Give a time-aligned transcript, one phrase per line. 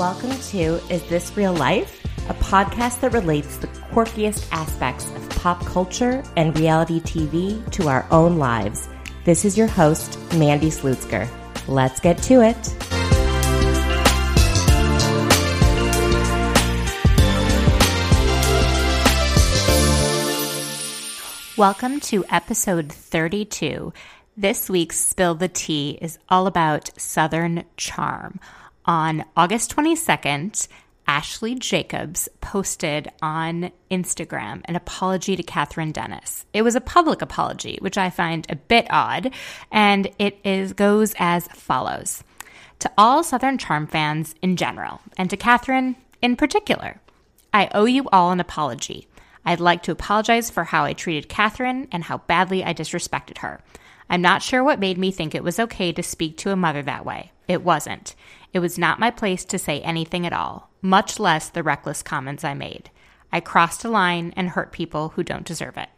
[0.00, 2.02] Welcome to Is This Real Life?
[2.30, 8.06] A podcast that relates the quirkiest aspects of pop culture and reality TV to our
[8.10, 8.88] own lives.
[9.24, 11.28] This is your host, Mandy Slutzker.
[11.68, 12.56] Let's get to it.
[21.58, 23.92] Welcome to episode 32.
[24.34, 28.40] This week's Spill the Tea is all about Southern charm.
[28.90, 30.66] On August 22nd,
[31.06, 36.44] Ashley Jacobs posted on Instagram an apology to Kathryn Dennis.
[36.52, 39.32] It was a public apology, which I find a bit odd,
[39.70, 42.24] and it is goes as follows.
[42.80, 47.00] To all Southern Charm fans in general, and to Kathryn in particular,
[47.54, 49.06] I owe you all an apology.
[49.44, 53.60] I'd like to apologize for how I treated Kathryn and how badly I disrespected her.
[54.08, 56.82] I'm not sure what made me think it was okay to speak to a mother
[56.82, 57.30] that way.
[57.46, 58.16] It wasn't.
[58.52, 62.44] It was not my place to say anything at all, much less the reckless comments
[62.44, 62.90] I made.
[63.32, 65.88] I crossed a line and hurt people who don't deserve it.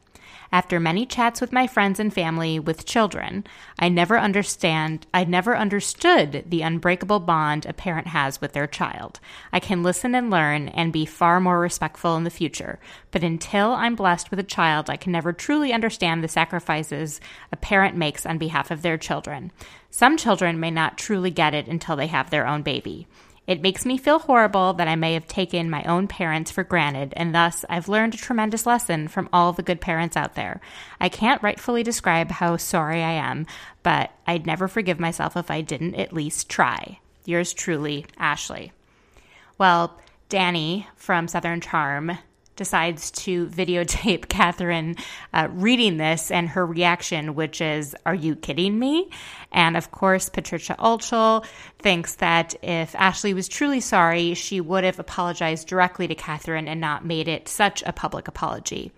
[0.55, 3.45] After many chats with my friends and family with children,
[3.79, 9.19] I never understand I never understood the unbreakable bond a parent has with their child.
[9.51, 12.79] I can listen and learn and be far more respectful in the future,
[13.13, 17.19] but until I'm blessed with a child, I can never truly understand the sacrifices
[17.51, 19.53] a parent makes on behalf of their children.
[19.89, 23.07] Some children may not truly get it until they have their own baby.
[23.47, 27.13] It makes me feel horrible that I may have taken my own parents for granted,
[27.17, 30.61] and thus I've learned a tremendous lesson from all the good parents out there.
[31.01, 33.47] I can't rightfully describe how sorry I am,
[33.83, 37.01] but I'd never forgive myself if I didn't at least try.
[37.25, 38.73] Yours truly, Ashley.
[39.59, 39.99] Well,
[40.29, 42.19] Danni from Southern Charm
[42.57, 44.99] decides to videotape Kathryn
[45.33, 49.11] uh, reading this and her reaction, which is, Are you kidding me?
[49.51, 51.45] And of course, Patricia Altschul
[51.79, 56.81] thinks that if Ashley was truly sorry, she would have apologized directly to Kathryn and
[56.81, 58.93] not made it such a public apology.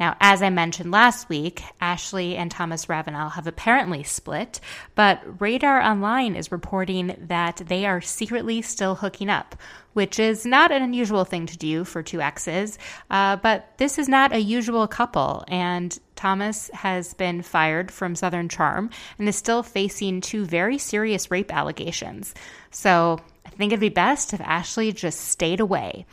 [0.00, 4.58] Now, as I mentioned last week, Ashley and Thomas Ravenel have apparently split,
[4.94, 9.54] but Radar Online is reporting that they are secretly still hooking up,
[9.92, 12.78] which is not an unusual thing to do for two exes,
[13.10, 18.48] uh, but this is not a usual couple, and Thomas has been fired from Southern
[18.48, 22.34] Charm and is still facing two very serious rape allegations.
[22.70, 23.20] So
[23.60, 26.06] think it'd be best if Ashley just stayed away.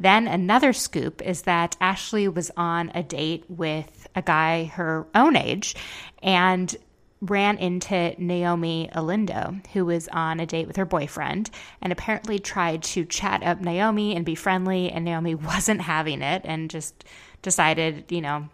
[0.00, 5.36] Then another scoop is that Ashley was on a date with a guy her own
[5.36, 5.76] age
[6.22, 6.74] and
[7.20, 11.50] ran into Naomi Olindo, who was on a date with her boyfriend,
[11.80, 14.90] and apparently tried to chat up Naomi and be friendly.
[14.90, 17.04] And Naomi wasn't having it and just
[17.42, 18.48] decided, you know,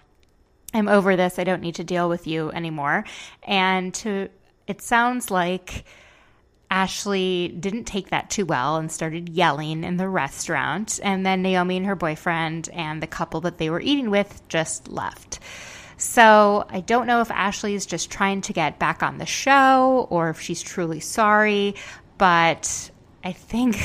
[0.74, 1.38] I'm over this.
[1.38, 3.04] I don't need to deal with you anymore.
[3.42, 4.28] And to,
[4.66, 5.84] it sounds like
[6.70, 11.00] Ashley didn't take that too well and started yelling in the restaurant.
[11.02, 14.88] And then Naomi and her boyfriend and the couple that they were eating with just
[14.88, 15.40] left.
[15.96, 20.06] So I don't know if Ashley is just trying to get back on the show
[20.10, 21.74] or if she's truly sorry,
[22.16, 22.90] but
[23.22, 23.76] I think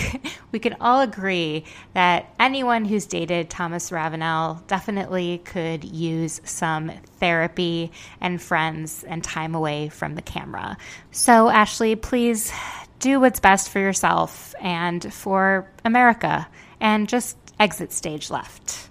[0.51, 7.91] we can all agree that anyone who's dated Thomas Ravenel definitely could use some therapy
[8.21, 10.77] and friends and time away from the camera.
[11.11, 12.51] So, Ashley, please
[13.05, 16.47] do what's best for yourself and for America
[16.79, 18.89] and just exit stage left.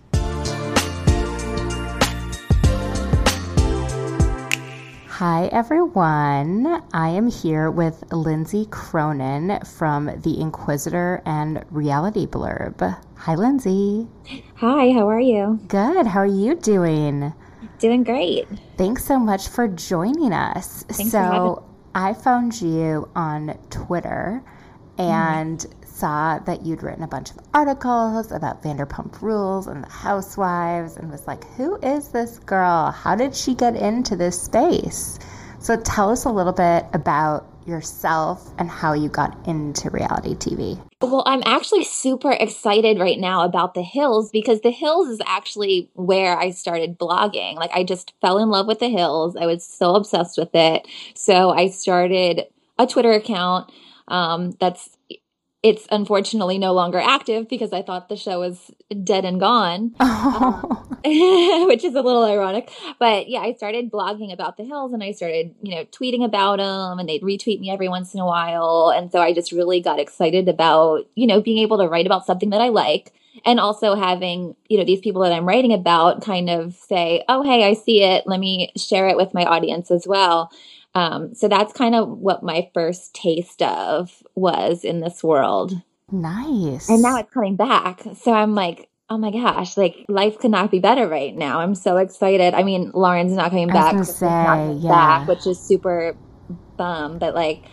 [5.08, 6.80] Hi, everyone.
[6.92, 12.96] I am here with Lindsay Cronin from The Inquisitr and Reality Blurb.
[13.16, 14.06] Hi, Lindsay.
[14.54, 15.58] Hi, how are you?
[15.66, 16.06] Good.
[16.06, 17.32] How are you doing?
[17.80, 18.46] Doing great.
[18.76, 20.84] Thanks so much for joining us.
[20.84, 24.42] Thanks for having so, I found you on Twitter
[24.98, 25.82] and Mm-hmm.
[25.84, 31.10] saw that you'd written a bunch of articles about Vanderpump Rules and the Housewives and
[31.10, 32.90] was like, who is this girl?
[32.90, 35.18] How did she get into this space?
[35.58, 40.78] So, tell us a little bit about yourself and how you got into reality TV.
[41.04, 45.90] Well, I'm actually super excited right now about The Hills because The Hills is actually
[45.94, 47.56] where I started blogging.
[47.56, 49.36] Like, I just fell in love with The Hills.
[49.36, 50.88] I was so obsessed with it.
[51.14, 52.46] So, I started
[52.78, 53.70] a Twitter account
[54.08, 54.96] um, that's
[55.64, 58.70] it's unfortunately no longer active because I thought the show was
[59.02, 60.86] dead and gone, um,
[61.66, 62.70] which is a little ironic.
[62.98, 66.58] But yeah, I started blogging about the hills and I started, you know, tweeting about
[66.58, 68.92] them and they'd retweet me every once in a while.
[68.94, 72.26] And so I just really got excited about, you know, being able to write about
[72.26, 73.14] something that I like
[73.46, 77.42] and also having, you know, these people that I'm writing about kind of say, oh,
[77.42, 78.26] hey, I see it.
[78.26, 80.52] Let me share it with my audience as well.
[80.94, 85.72] Um, so that's kind of what my first taste of was in this world.
[86.12, 86.88] Nice.
[86.88, 88.02] And now it's coming back.
[88.22, 91.60] So I'm like, oh my gosh, like life could not be better right now.
[91.60, 92.54] I'm so excited.
[92.54, 94.20] I mean, Lauren's not coming I was back.
[94.20, 94.88] gonna not coming yeah.
[94.88, 96.16] back, which is super
[96.76, 97.64] bum, but like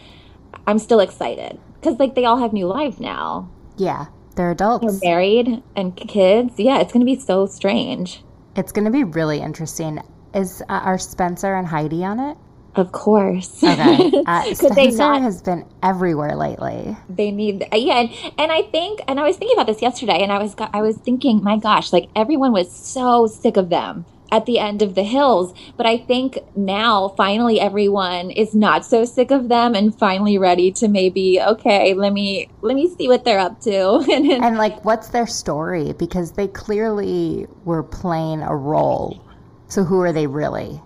[0.65, 3.49] I'm still excited because like they all have new lives now.
[3.77, 4.99] yeah, they're adults.
[4.99, 6.53] They're married and kids.
[6.57, 8.23] Yeah, it's going to be so strange.
[8.55, 9.99] It's going to be really interesting.
[10.33, 12.37] Is uh, are Spencer and Heidi on it?
[12.75, 13.63] Of course.
[13.63, 14.11] Okay.
[14.25, 16.95] Uh, Could they not has been everywhere lately.
[17.09, 20.31] they need yeah and, and i think and i was thinking about this yesterday and
[20.31, 24.45] i was i was thinking my gosh like everyone was so sick of them at
[24.45, 29.31] the end of the hills but i think now finally everyone is not so sick
[29.31, 33.39] of them and finally ready to maybe okay let me let me see what they're
[33.39, 35.93] up to and, And like, what's their story?
[35.93, 39.21] Because they clearly were playing a role.
[39.67, 40.81] So who are they really?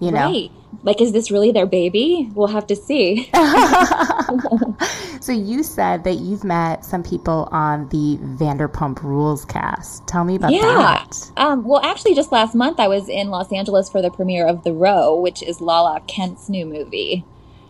[0.00, 0.18] You know.
[0.18, 0.50] right
[0.82, 3.30] like is this really their baby we'll have to see
[5.20, 10.06] So you said that you've met some people on the Vanderpump Rules cast.
[10.06, 10.60] Tell me about Yeah.
[10.62, 11.30] that.
[11.36, 14.62] Um, well, actually, just last month I was in Los Angeles for the premiere of
[14.62, 17.24] The Row, which is Lala Kent's new movie.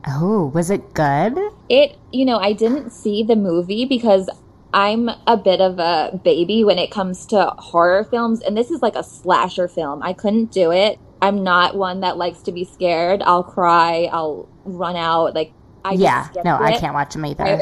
[0.06, 1.38] Oh, was it good?
[1.70, 4.29] It, you know, I didn't see the movie because
[4.75, 8.82] I'm a bit of a baby when it comes to horror films, and this is
[8.82, 10.02] like a slasher film.
[10.02, 10.99] I couldn't do it.
[11.23, 13.23] I'm not one that likes to be scared.
[13.23, 14.09] I'll cry.
[14.13, 15.35] I'll run out.
[15.35, 15.53] Like,
[15.85, 16.29] I yeah.
[16.45, 17.45] No, I can't watch them either.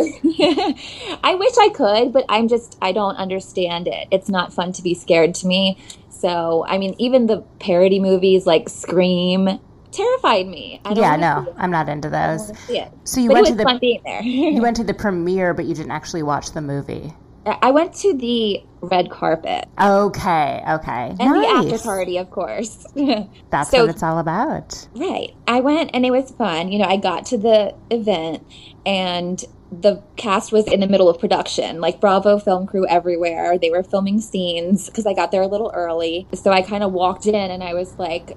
[1.22, 4.08] I wish I could, but I'm just, I don't understand it.
[4.10, 5.78] It's not fun to be scared to me.
[6.08, 9.60] So, I mean, even the parody movies like Scream
[9.92, 10.80] terrified me.
[10.84, 11.54] I don't yeah, no.
[11.56, 12.46] I'm not into those.
[12.46, 12.92] don't wanna see it.
[13.04, 14.22] So you but went to the fun being there.
[14.22, 17.12] you went to the premiere, but you didn't actually watch the movie.
[17.46, 21.72] I went to the red carpet Okay, okay, and the nice.
[21.72, 22.86] after party, of course.
[23.50, 24.86] That's So- what it's all about.
[24.94, 25.34] Right.
[25.46, 26.70] I went and it was fun.
[26.72, 28.46] You know, I got to the event
[28.86, 33.58] and the cast was in the middle of production, like Bravo film crew everywhere.
[33.58, 36.28] They were filming scenes because I got there a little early.
[36.34, 38.36] So I kind of walked in and I was like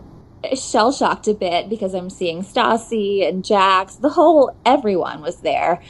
[0.56, 3.96] shell shocked a bit because I'm seeing Stassi and Jax.
[3.96, 5.82] The whole everyone was there.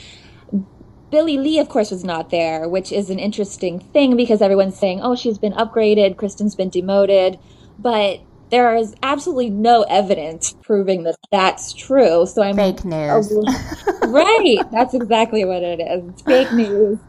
[1.09, 5.01] Billie Lee, of course, was not there, which is an interesting thing because everyone's saying,
[5.01, 7.39] oh, she's been upgraded, Kristen's been demoted.
[7.79, 8.19] But
[8.49, 12.25] there is absolutely no evidence proving that that's true.
[12.25, 13.31] So I'm Fake news.
[14.03, 14.57] right.
[14.71, 16.09] That's exactly what it is.
[16.09, 16.99] It's fake news.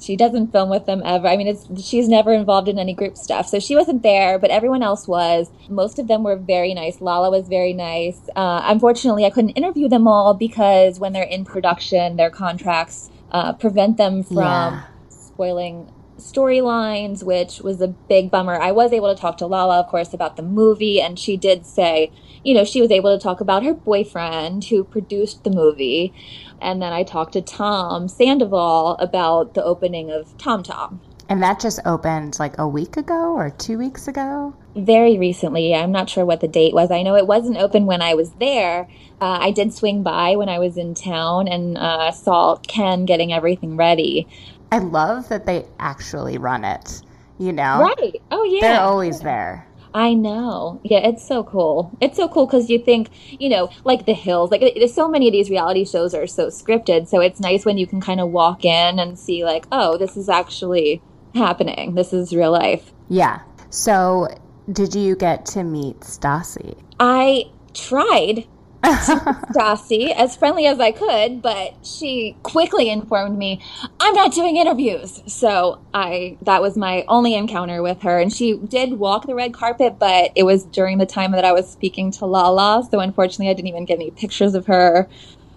[0.00, 1.28] She doesn't film with them ever.
[1.28, 4.36] I mean, it's she's never involved in any group stuff, so she wasn't there.
[4.36, 5.48] But everyone else was.
[5.68, 7.00] Most of them were very nice.
[7.00, 8.18] Lala was very nice.
[8.34, 13.52] Uh, unfortunately, I couldn't interview them all because when they're in production, their contracts uh,
[13.54, 14.82] prevent them from Yeah.
[15.08, 18.54] spoiling storylines, which was a big bummer.
[18.60, 21.66] I was able to talk to Lala, of course, about the movie, and she did
[21.66, 22.12] say,
[22.44, 26.12] you know, she was able to talk about her boyfriend who produced the movie.
[26.60, 31.00] And then I talked to Tom Sandoval about the opening of Tom Tom.
[31.28, 34.54] And that just opened like a week ago or two weeks ago.
[34.76, 36.90] Very recently, I'm not sure what the date was.
[36.90, 38.88] I know it wasn't open when I was there.
[39.20, 43.32] Uh, I did swing by when I was in town and uh, saw Ken getting
[43.32, 44.26] everything ready.
[44.70, 47.02] I love that they actually run it.
[47.38, 48.22] You know, Right.
[48.30, 48.60] Oh, yeah.
[48.60, 49.66] they're always there.
[49.94, 50.80] I know.
[50.84, 51.96] Yeah, it's so cool.
[52.00, 55.28] It's so cool because you think, you know, like The Hills, like it, so many
[55.28, 57.08] of these reality shows are so scripted.
[57.08, 60.16] So it's nice when you can kind of walk in and see, like, oh, this
[60.16, 61.02] is actually
[61.34, 61.94] happening.
[61.94, 62.92] This is real life.
[63.08, 63.40] Yeah.
[63.70, 64.28] So,
[64.70, 66.76] did you get to meet Stassi?
[67.00, 68.46] I tried
[68.82, 73.62] Stassi as friendly as I could, but she quickly informed me
[74.00, 75.22] I'm not doing interviews.
[75.26, 79.54] So I that was my only encounter with her, and she did walk the red
[79.54, 82.86] carpet, but it was during the time that I was speaking to Lala.
[82.90, 85.08] So unfortunately, I didn't even get any pictures of her.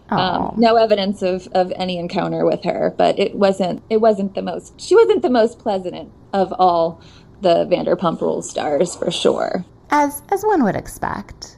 [0.10, 4.44] Um, no evidence of, of any encounter with her, but it wasn't it wasn't the
[4.44, 7.02] most she wasn't the most pleasant of all
[7.42, 9.66] the Vanderpump Rules stars for sure.
[9.90, 11.58] As as one would expect.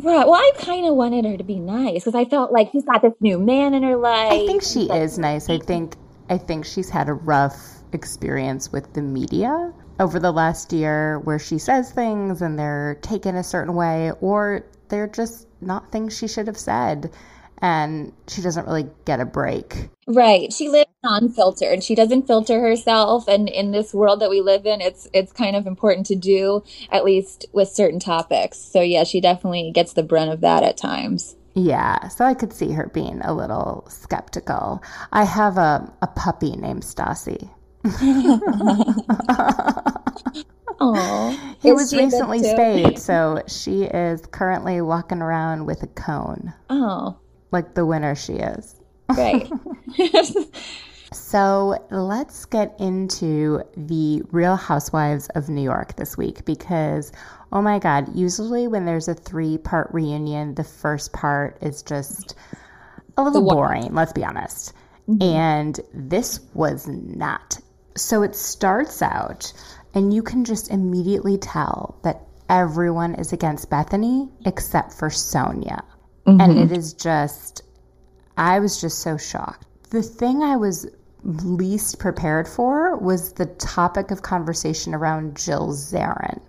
[0.00, 0.26] Right.
[0.26, 3.02] Well, I kind of wanted her to be nice because I felt like she's got
[3.02, 4.32] this new man in her life.
[4.32, 5.48] I think she is nice.
[5.48, 5.96] I think
[6.28, 11.38] I think she's had a rough experience with the media over the last year where
[11.38, 16.28] she says things and they're taken a certain way or they're just not things she
[16.28, 17.10] should have said
[17.60, 19.88] and she doesn't really get a break.
[20.06, 20.52] Right.
[20.52, 21.72] She lives unfiltered.
[21.72, 25.32] And she doesn't filter herself and in this world that we live in, it's it's
[25.32, 28.58] kind of important to do at least with certain topics.
[28.58, 31.36] So yeah, she definitely gets the brunt of that at times.
[31.54, 34.80] Yeah, so I could see her being a little skeptical.
[35.12, 37.50] I have a, a puppy named Stassi.
[40.80, 47.16] Oh, He was recently spayed, so she is currently walking around with a cone, Oh,
[47.50, 48.76] like the winner she is.
[49.08, 49.50] right.
[51.12, 57.12] So let's get into the Real Housewives of New York this week because,
[57.50, 62.34] oh my God, usually when there's a three part reunion, the first part is just
[63.16, 64.74] a little boring, let's be honest.
[65.08, 65.22] Mm-hmm.
[65.22, 67.58] And this was not.
[67.96, 69.52] So it starts out,
[69.94, 75.82] and you can just immediately tell that everyone is against Bethany except for Sonja.
[76.28, 76.72] And mm-hmm.
[76.72, 77.62] it is just,
[78.36, 79.66] I was just so shocked.
[79.90, 80.86] The thing I was
[81.24, 86.40] least prepared for was the topic of conversation around Jill Zarin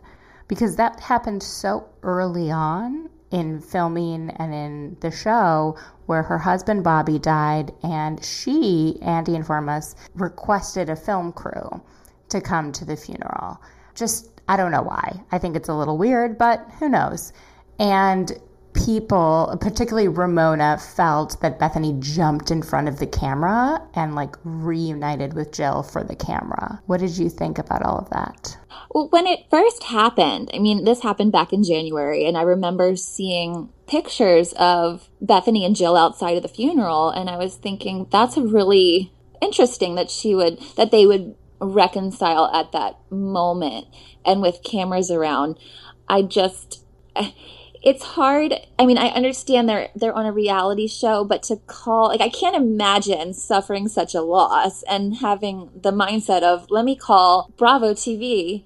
[0.47, 6.83] because that happened so early on in filming and in the show where her husband
[6.83, 11.81] Bobby died and she, Andy informed us, requested a film crew
[12.29, 13.61] to come to the funeral.
[13.93, 15.21] Just, I don't know why.
[15.31, 17.31] I think it's a little weird, but who knows?
[17.77, 18.31] And
[18.85, 25.33] people, particularly Ramona, felt that Bethany jumped in front of the camera and like reunited
[25.33, 26.81] with Jill for the camera.
[26.85, 28.57] What did you think about all of that?
[28.91, 32.95] Well, when it first happened, I mean, this happened back in January, and I remember
[32.95, 38.37] seeing pictures of Bethany and Jill outside of the funeral, and I was thinking that's
[38.37, 43.87] really interesting that she would that they would reconcile at that moment
[44.25, 45.57] and with cameras around.
[46.07, 46.83] I just
[47.81, 48.53] it's hard.
[48.77, 52.29] I mean, I understand they're they're on a reality show, but to call like I
[52.29, 57.93] can't imagine suffering such a loss and having the mindset of let me call Bravo
[57.93, 58.63] TV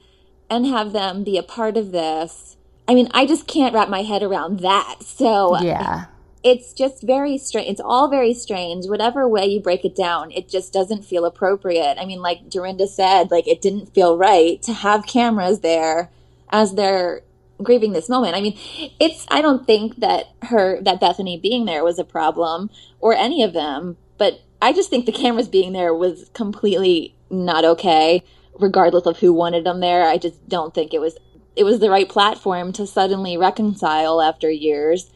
[0.49, 2.57] and have them be a part of this.
[2.87, 4.97] I mean, I just can't wrap my head around that.
[5.03, 6.05] So Yeah.
[6.43, 7.69] it's just very strange.
[7.69, 8.87] It's all very strange.
[8.87, 11.97] Whatever way you break it down, it just doesn't feel appropriate.
[11.99, 16.11] I mean, like Dorinda said, like it didn't feel right to have cameras there
[16.49, 17.21] as they're
[17.63, 18.35] grieving this moment.
[18.35, 18.57] I mean,
[18.99, 23.43] it's I don't think that her that Bethany being there was a problem or any
[23.43, 28.23] of them, but I just think the cameras being there was completely not okay
[28.59, 30.03] regardless of who wanted them there.
[30.07, 31.17] I just don't think it was
[31.55, 35.11] it was the right platform to suddenly reconcile after years.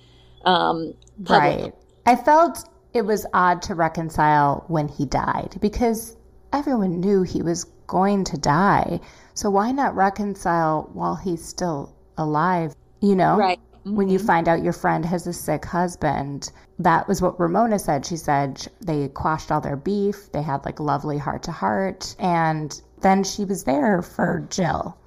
[0.46, 1.74] Um public- Right.
[2.06, 2.64] I felt
[2.94, 6.16] it was odd to reconcile when he died because
[6.54, 9.00] everyone knew he was going to die.
[9.34, 12.76] So why not reconcile while he's still alive?
[13.02, 13.38] You know?
[13.38, 13.60] Right.
[13.84, 14.28] When you mm-hmm.
[14.28, 18.06] find out your friend has a sick husband, that was what Ramona said.
[18.06, 22.82] She said they quashed all their beef, they had like lovely heart to heart, and
[23.02, 24.98] then she was there for Jill.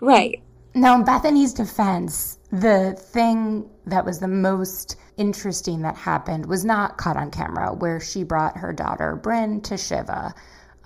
[0.00, 0.42] Right.
[0.74, 6.98] Now, in Bethany's defense, the thing that was the most interesting that happened was not
[6.98, 10.34] caught on camera, where she brought her daughter Bryn to Shiva.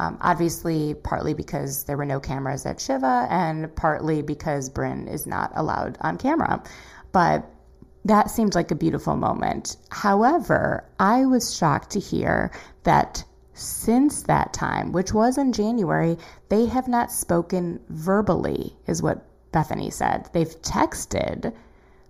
[0.01, 5.27] Um, obviously, partly because there were no cameras at Shiva, and partly because Bryn is
[5.27, 6.63] not allowed on camera.
[7.13, 7.45] But
[8.07, 9.77] that seemed like a beautiful moment.
[9.91, 12.51] However, I was shocked to hear
[12.85, 16.17] that since that time, which was in January,
[16.49, 20.31] they have not spoken verbally, is what Bethany said.
[20.33, 21.53] They've texted,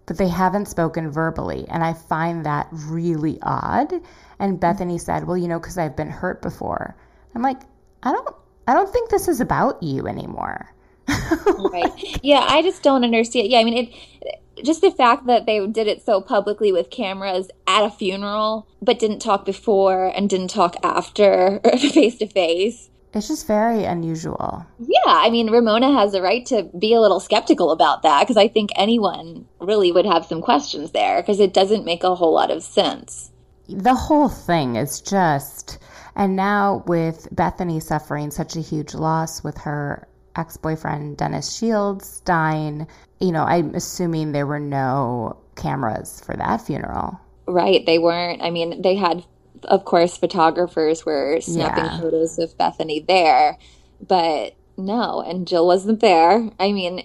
[0.07, 1.67] but they haven't spoken verbally.
[1.69, 3.93] And I find that really odd.
[4.39, 6.95] And Bethany said, Well, you know, because I've been hurt before.
[7.35, 7.63] I'm like,
[8.03, 10.73] I don't I don't think this is about you anymore.
[11.09, 11.93] right.
[12.23, 13.49] Yeah, I just don't understand.
[13.49, 17.51] Yeah, I mean, it just the fact that they did it so publicly with cameras
[17.67, 21.61] at a funeral, but didn't talk before and didn't talk after
[21.93, 22.91] face to face.
[23.15, 24.67] it's just very unusual.
[24.79, 28.37] Yeah, I mean, Ramona has a right to be a little skeptical about that because
[28.37, 32.35] I think anyone really would have some questions there because it doesn't make a whole
[32.35, 33.31] lot of sense.
[33.69, 35.79] The whole thing is just,
[36.17, 42.21] and now with Bethany suffering such a huge loss with her ex boyfriend Dennis Shields
[42.21, 42.87] dying,
[43.19, 47.21] you know, I'm assuming there were no cameras for that funeral.
[47.47, 48.43] Right, they weren't.
[48.43, 49.25] I mean, they had
[49.65, 52.01] of course, photographers were snapping yeah.
[52.01, 53.59] photos of Bethany there,
[54.07, 56.51] but no, and Jill wasn't there.
[56.59, 57.05] I mean,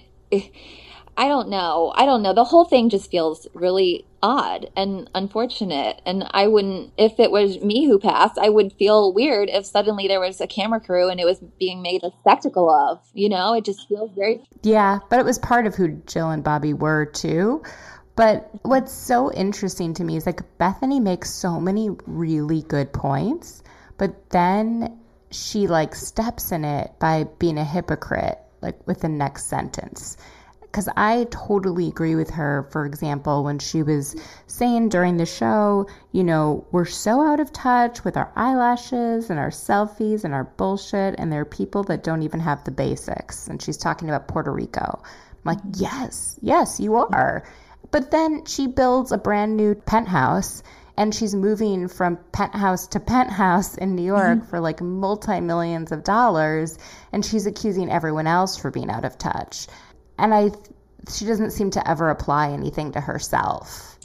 [1.16, 1.92] I don't know.
[1.94, 2.34] I don't know.
[2.34, 6.02] The whole thing just feels really odd and unfortunate.
[6.04, 10.08] And I wouldn't, if it was me who passed, I would feel weird if suddenly
[10.08, 13.00] there was a camera crew and it was being made a spectacle of.
[13.14, 14.42] You know, it just feels very.
[14.62, 17.62] Yeah, but it was part of who Jill and Bobby were too.
[18.14, 23.62] But what's so interesting to me is like Bethany makes so many really good points,
[23.98, 24.98] but then
[25.30, 30.16] she like steps in it by being a hypocrite, like with the next sentence.
[30.76, 34.14] Because I totally agree with her, for example, when she was
[34.46, 39.38] saying during the show, you know, we're so out of touch with our eyelashes and
[39.38, 43.48] our selfies and our bullshit, and there are people that don't even have the basics.
[43.48, 45.00] And she's talking about Puerto Rico.
[45.02, 47.42] I'm like, yes, yes, you are.
[47.90, 50.62] But then she builds a brand new penthouse
[50.98, 54.48] and she's moving from penthouse to penthouse in New York mm-hmm.
[54.48, 56.78] for like multi millions of dollars
[57.12, 59.66] and she's accusing everyone else for being out of touch.
[60.18, 60.50] And I
[61.12, 63.98] she doesn't seem to ever apply anything to herself.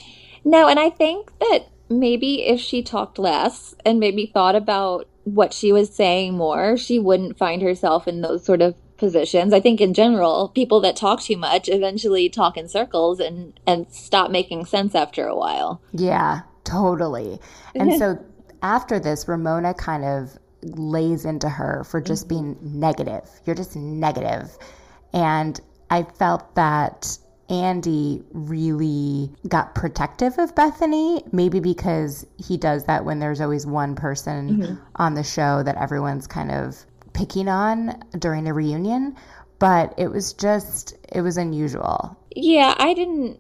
[0.44, 5.54] No, and I think that maybe if she talked less and maybe thought about what
[5.54, 9.54] she was saying more, she wouldn't find herself in those sort of positions.
[9.54, 13.92] I think in general, people that talk too much eventually talk in circles and and
[13.92, 15.82] stop making sense after a while.
[15.92, 17.40] Yeah, totally.
[17.76, 18.24] And so
[18.62, 22.54] after this, Ramona kind of lays into her for just mm-hmm.
[22.54, 23.28] being negative.
[23.46, 24.58] You're just negative.
[25.14, 25.60] And
[25.92, 27.18] I felt that
[27.50, 33.94] Andy really got protective of Bethany, maybe because he does that when there's always one
[33.94, 34.76] person mm-hmm.
[34.96, 39.18] on the show that everyone's kind of picking on during a reunion,
[39.60, 42.18] but it was just, it was unusual.
[42.34, 43.38] Yeah, I didn't,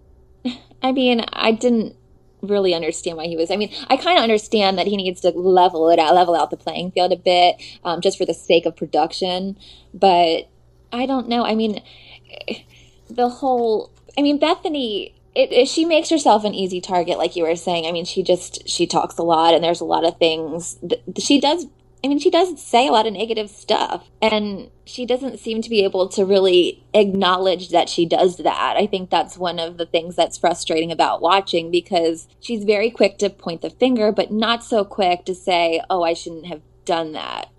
[0.83, 1.95] I mean, I didn't
[2.41, 3.49] really understand why he was.
[3.49, 6.49] I mean, I kind of understand that he needs to level it out, level out
[6.49, 9.57] the playing field a bit, um, just for the sake of production.
[9.93, 10.49] But
[10.91, 11.45] I don't know.
[11.45, 11.81] I mean,
[13.09, 13.91] the whole.
[14.17, 15.15] I mean, Bethany.
[15.33, 17.85] It, it, she makes herself an easy target, like you were saying.
[17.85, 20.77] I mean, she just she talks a lot, and there's a lot of things.
[20.83, 21.67] That, she does
[22.03, 25.69] I mean, she does say a lot of negative stuff, and she doesn't seem to
[25.69, 28.75] be able to really acknowledge that she does that.
[28.75, 33.19] I think that's one of the things that's frustrating about watching because she's very quick
[33.19, 37.11] to point the finger, but not so quick to say, oh, I shouldn't have done
[37.11, 37.49] that.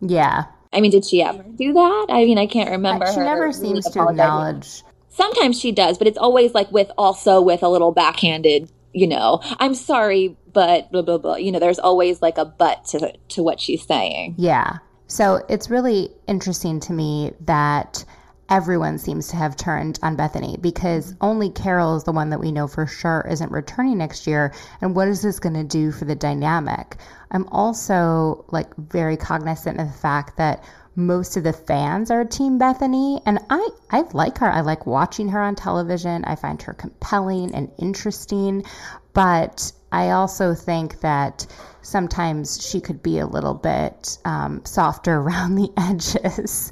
[0.00, 0.44] Yeah.
[0.72, 2.06] I mean, did she ever do that?
[2.08, 3.06] I mean, I can't remember.
[3.12, 4.82] She never seems to acknowledge.
[5.08, 9.40] Sometimes she does, but it's always like with also with a little backhanded you know,
[9.58, 11.36] I'm sorry, but blah blah blah.
[11.36, 14.34] You know, there's always like a but to to what she's saying.
[14.38, 14.78] Yeah.
[15.06, 18.04] So it's really interesting to me that
[18.50, 22.50] everyone seems to have turned on Bethany because only Carol is the one that we
[22.50, 24.52] know for sure isn't returning next year.
[24.80, 26.96] And what is this going to do for the dynamic?
[27.30, 30.64] I'm also like very cognizant of the fact that
[30.96, 34.50] most of the fans are Team Bethany, and I, I like her.
[34.50, 36.24] I like watching her on television.
[36.24, 38.64] I find her compelling and interesting,
[39.12, 41.46] but I also think that
[41.82, 46.70] sometimes she could be a little bit um, softer around the edges.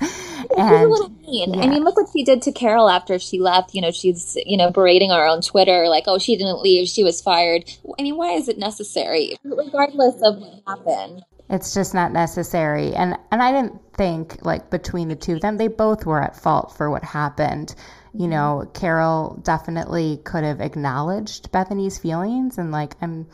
[0.57, 1.55] And a little mean.
[1.55, 1.63] Yeah.
[1.63, 3.75] I mean, look what she did to Carol after she left.
[3.75, 7.05] You know, she's you know berating her on Twitter like, "Oh, she didn't leave; she
[7.05, 7.65] was fired."
[7.99, 9.37] I mean, why is it necessary?
[9.45, 11.25] Regardless of what happened.
[11.51, 12.95] It's just not necessary.
[12.95, 16.37] And and I didn't think like between the two of them, they both were at
[16.37, 17.75] fault for what happened.
[18.15, 23.27] You know, Carol definitely could have acknowledged Bethany's feelings and like I'm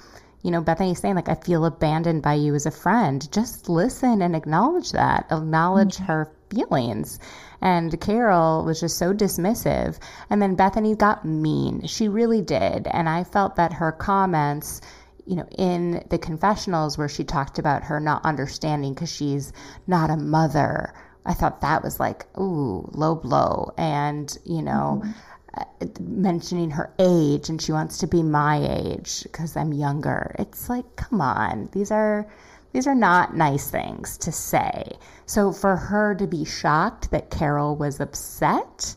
[0.42, 3.26] you know, Bethany's saying like I feel abandoned by you as a friend.
[3.32, 5.26] Just listen and acknowledge that.
[5.30, 6.04] Acknowledge mm-hmm.
[6.04, 7.18] her feelings.
[7.60, 9.98] And Carol was just so dismissive.
[10.30, 11.86] And then Bethany got mean.
[11.86, 12.86] She really did.
[12.90, 14.80] And I felt that her comments
[15.26, 19.54] you know, in the confessionals where she talked about her not understanding because she's
[19.86, 20.92] not a mother,
[21.24, 23.72] I thought that was like, ooh, low blow.
[23.78, 25.12] And, you know, mm-hmm.
[25.56, 30.34] Uh, mentioning her age and she wants to be my age because I'm younger.
[30.36, 32.26] It's like, come on, these are.
[32.74, 34.92] These are not nice things to say.
[35.26, 38.96] So for her to be shocked that Carol was upset,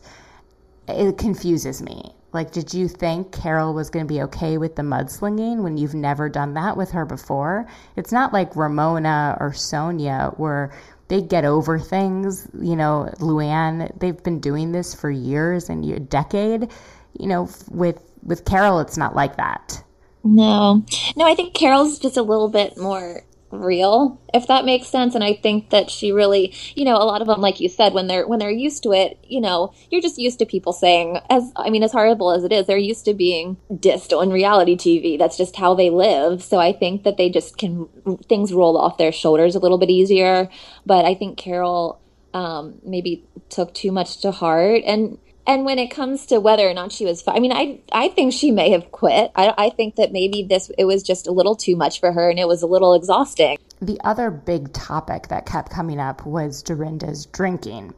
[0.88, 4.82] it confuses me Like, did you think Carol was going to be okay with the
[4.82, 7.66] mudslinging when you've never done that with her before?
[7.96, 10.72] It's not like Ramona or Sonja where
[11.08, 12.48] they get over things.
[12.60, 16.70] You know, Luann, they've been doing this for years and a decade.
[17.18, 19.82] You know, with with Carol, it's not like that.
[20.24, 20.84] No,
[21.16, 25.14] no, I think Carol's just a little bit more real if that makes sense.
[25.14, 27.94] And i think that she really you know a lot of them like you said
[27.94, 31.18] when they're when they're used to it you know you're just used to people saying
[31.30, 34.76] as i mean as horrible as it is they're used to being dissed on reality
[34.76, 36.42] tv that's just how they live.
[36.42, 37.88] So i think that they just can
[38.28, 40.48] things roll off their shoulders a little bit easier.
[40.84, 42.00] But i think carol
[42.34, 44.82] um, maybe took too much to heart.
[44.86, 48.08] And and when it comes to whether or not she was, I mean, I I
[48.08, 49.32] think she may have quit.
[49.34, 52.28] I, I think that maybe this it was just a little too much for her,
[52.28, 53.56] and it was a little exhausting.
[53.80, 57.94] The other big topic that kept coming up was Dorinda's drinking,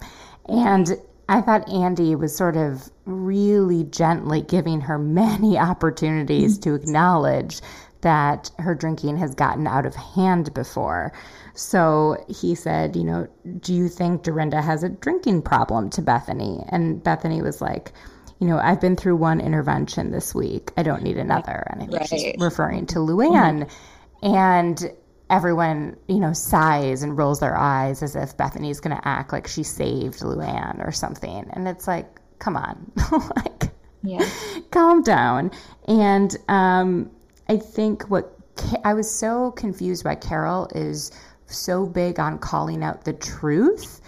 [0.46, 0.96] and
[1.28, 7.60] I thought Andy was sort of really gently giving her many opportunities to acknowledge
[8.02, 11.12] that her drinking has gotten out of hand before.
[11.54, 13.28] So he said, You know,
[13.60, 16.64] do you think Dorinda has a drinking problem to Bethany?
[16.68, 17.92] And Bethany was like,
[18.40, 20.72] you know, I've been through one intervention this week.
[20.76, 21.66] I don't need another.
[21.70, 22.08] And I think right.
[22.08, 23.68] she's referring to Luann.
[24.22, 24.34] Mm-hmm.
[24.34, 24.92] And
[25.28, 29.46] everyone, you know, sighs and rolls their eyes as if Bethany's going to act like
[29.46, 31.48] she saved Luann or something.
[31.52, 32.90] And it's like, come on,
[33.36, 33.70] like,
[34.02, 34.28] yeah.
[34.70, 35.50] calm down.
[35.86, 37.10] And um,
[37.50, 38.32] I think what
[38.84, 41.10] I was so confused by Carol is
[41.46, 44.00] so big on calling out the truth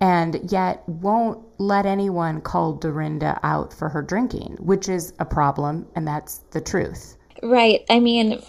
[0.00, 5.86] and yet won't let anyone call Dorinda out for her drinking, which is a problem,
[5.94, 7.18] and that's the truth.
[7.42, 7.84] Right.
[7.90, 8.42] I mean,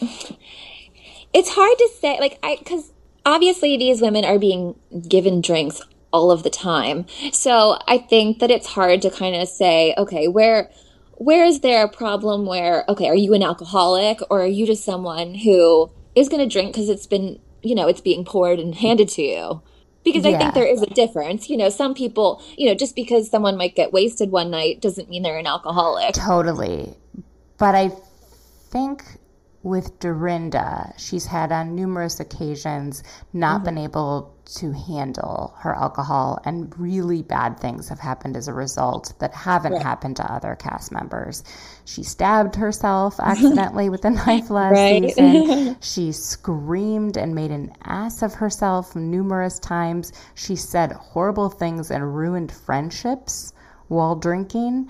[1.33, 2.93] it's hard to say, like, I, because
[3.25, 4.79] obviously these women are being
[5.09, 5.81] given drinks
[6.13, 7.05] all of the time.
[7.33, 10.71] So I think that it's hard to kind of say, okay, where,
[11.17, 14.83] where is there a problem where, okay, are you an alcoholic or are you just
[14.83, 18.73] someone who is going to drink because it's been you know, it's being poured and
[18.85, 19.61] handed to you.
[20.03, 20.31] Because yeah.
[20.31, 21.49] I think there is a difference.
[21.49, 25.09] You know, some people, you know, just because someone might get wasted one night doesn't
[25.09, 26.13] mean they're an alcoholic.
[26.13, 26.95] Totally.
[27.57, 27.91] But I
[28.69, 29.03] think
[29.63, 33.65] with Dorinda, she's had on numerous occasions not mm-hmm.
[33.65, 39.13] been able to handle her alcohol, and really bad things have happened as a result
[39.19, 39.81] that haven't right.
[39.81, 41.43] happened to other cast members.
[41.85, 45.03] She stabbed herself accidentally with a knife last right.
[45.13, 45.77] season.
[45.81, 50.13] she screamed and made an ass of herself numerous times.
[50.35, 53.53] She said horrible things and ruined friendships
[53.89, 54.89] while drinking.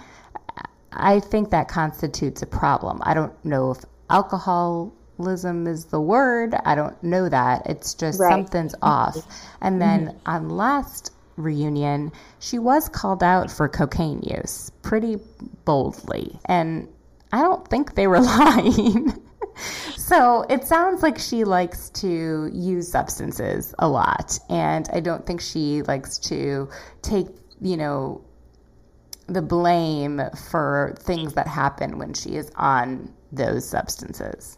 [0.91, 2.99] I think that constitutes a problem.
[3.03, 6.55] I don't know if alcoholism is the word.
[6.65, 7.63] I don't know that.
[7.67, 8.31] It's just right.
[8.31, 9.17] something's off.
[9.61, 10.29] And then mm-hmm.
[10.29, 15.17] on last reunion, she was called out for cocaine use pretty
[15.65, 16.39] boldly.
[16.45, 16.87] And
[17.31, 19.13] I don't think they were lying.
[19.95, 24.39] so it sounds like she likes to use substances a lot.
[24.49, 26.69] And I don't think she likes to
[27.01, 27.27] take,
[27.61, 28.21] you know,
[29.27, 34.57] the blame for things that happen when she is on those substances.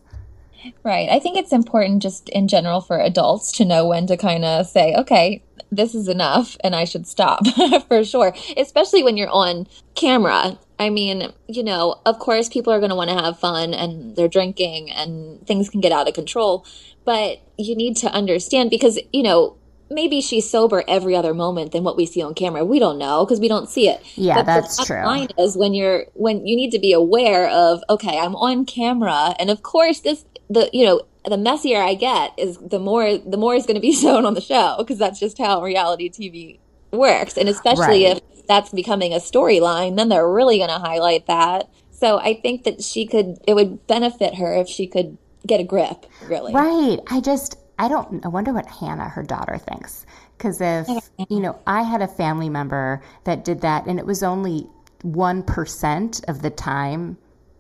[0.84, 1.10] Right.
[1.10, 4.68] I think it's important just in general for adults to know when to kind of
[4.68, 7.46] say, okay, this is enough and I should stop
[7.88, 10.58] for sure, especially when you're on camera.
[10.80, 14.16] I mean, you know, of course, people are going to want to have fun and
[14.16, 16.66] they're drinking and things can get out of control.
[17.06, 19.56] But you need to understand because, you know,
[19.90, 22.64] maybe she's sober every other moment than what we see on camera.
[22.64, 24.02] We don't know because we don't see it.
[24.16, 25.04] Yeah, but that's the true.
[25.04, 29.36] Line is when you're when you need to be aware of okay, I'm on camera,
[29.40, 33.38] and of course this the you know the messier I get is the more the
[33.38, 36.60] more is going to be shown on the show because that's just how reality TV
[36.92, 38.18] works, and especially right.
[38.18, 41.70] if that's becoming a storyline, then they're really going to highlight that.
[41.92, 45.64] So I think that she could it would benefit her if she could get a
[45.64, 46.54] grip, really.
[46.54, 47.00] Right.
[47.10, 48.24] I just I don't.
[48.26, 50.06] I wonder what Hannah, her daughter, thinks.
[50.38, 50.88] Because if
[51.30, 54.68] you know, I had a family member that did that, and it was only
[55.02, 57.18] one percent of the time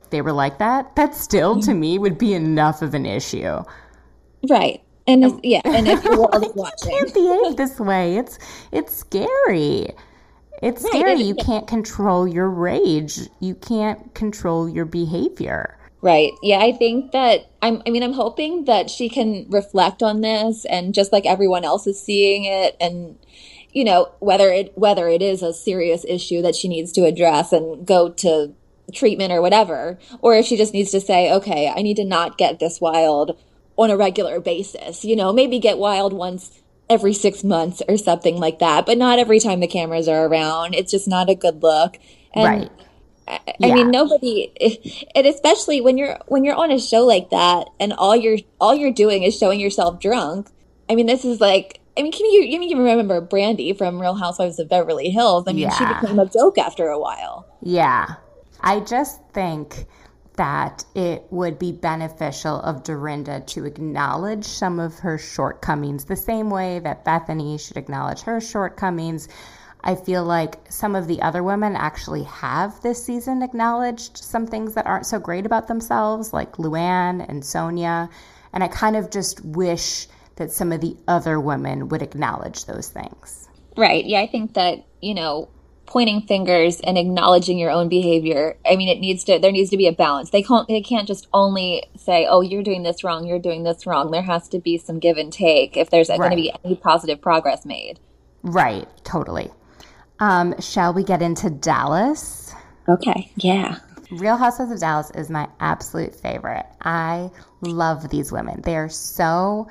[0.09, 0.95] they were like that.
[0.97, 3.63] That still, to me, would be enough of an issue.
[4.49, 4.83] Right.
[5.07, 6.17] And if, yeah, and if you're
[6.55, 8.17] watching, you can't behave this way.
[8.17, 8.37] It's
[8.73, 9.87] it's scary.
[10.61, 10.91] It's right.
[10.91, 11.21] scary.
[11.21, 13.21] You can't control your rage.
[13.39, 15.78] You can't control your behavior.
[16.01, 16.31] Right.
[16.41, 20.65] Yeah, I think that I'm I mean I'm hoping that she can reflect on this
[20.65, 23.17] and just like everyone else is seeing it and
[23.71, 27.51] you know, whether it whether it is a serious issue that she needs to address
[27.51, 28.53] and go to
[28.93, 32.37] treatment or whatever, or if she just needs to say, okay, I need to not
[32.37, 33.37] get this wild
[33.75, 35.05] on a regular basis.
[35.05, 39.19] You know, maybe get wild once every six months or something like that, but not
[39.19, 40.73] every time the cameras are around.
[40.73, 41.99] It's just not a good look.
[42.33, 42.71] And right.
[43.29, 43.67] I, Yeah.
[43.67, 44.51] I mean, nobody,
[45.15, 48.73] and especially when you're when you're on a show like that, and all you're all
[48.73, 50.49] you're doing is showing yourself drunk.
[50.89, 54.15] I mean, this is like, I mean, can you you can remember Brandi from Real
[54.15, 55.45] Housewives of Beverly Hills?
[55.47, 57.47] I mean, she became a joke after a while.
[57.61, 58.15] Yeah.
[58.61, 59.85] I just think
[60.39, 66.49] that it would be beneficial of Dorinda to acknowledge some of her shortcomings the same
[66.49, 69.27] way that Bethany should acknowledge her shortcomings.
[69.81, 74.73] I feel like some of the other women actually have this season acknowledged some things
[74.73, 78.09] that aren't so great about themselves, like Luann and Sonja.
[78.51, 82.89] And I kind of just wish that some of the other women would acknowledge those
[82.89, 83.47] things.
[83.77, 84.03] Right.
[84.05, 85.49] Yeah, I think that, you know,
[85.85, 89.77] pointing fingers and acknowledging your own behavior, I mean, it needs to there needs to
[89.77, 90.29] be a balance.
[90.29, 93.87] They can't they can't just only say, "Oh, you're doing this wrong, you're doing this
[93.87, 96.75] wrong." There has to be some give and take if there's going to be any
[96.75, 97.99] positive progress made.
[98.43, 99.51] Right, totally.
[100.19, 102.53] Um, shall we get into Dallas?
[102.87, 103.31] Okay.
[103.37, 103.79] Yeah.
[104.11, 106.65] Real Housewives of Dallas is my absolute favorite.
[106.81, 107.29] I
[107.61, 108.61] love these women.
[108.61, 109.67] They are so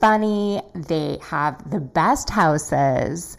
[0.00, 0.60] funny.
[0.74, 3.36] They have the best houses,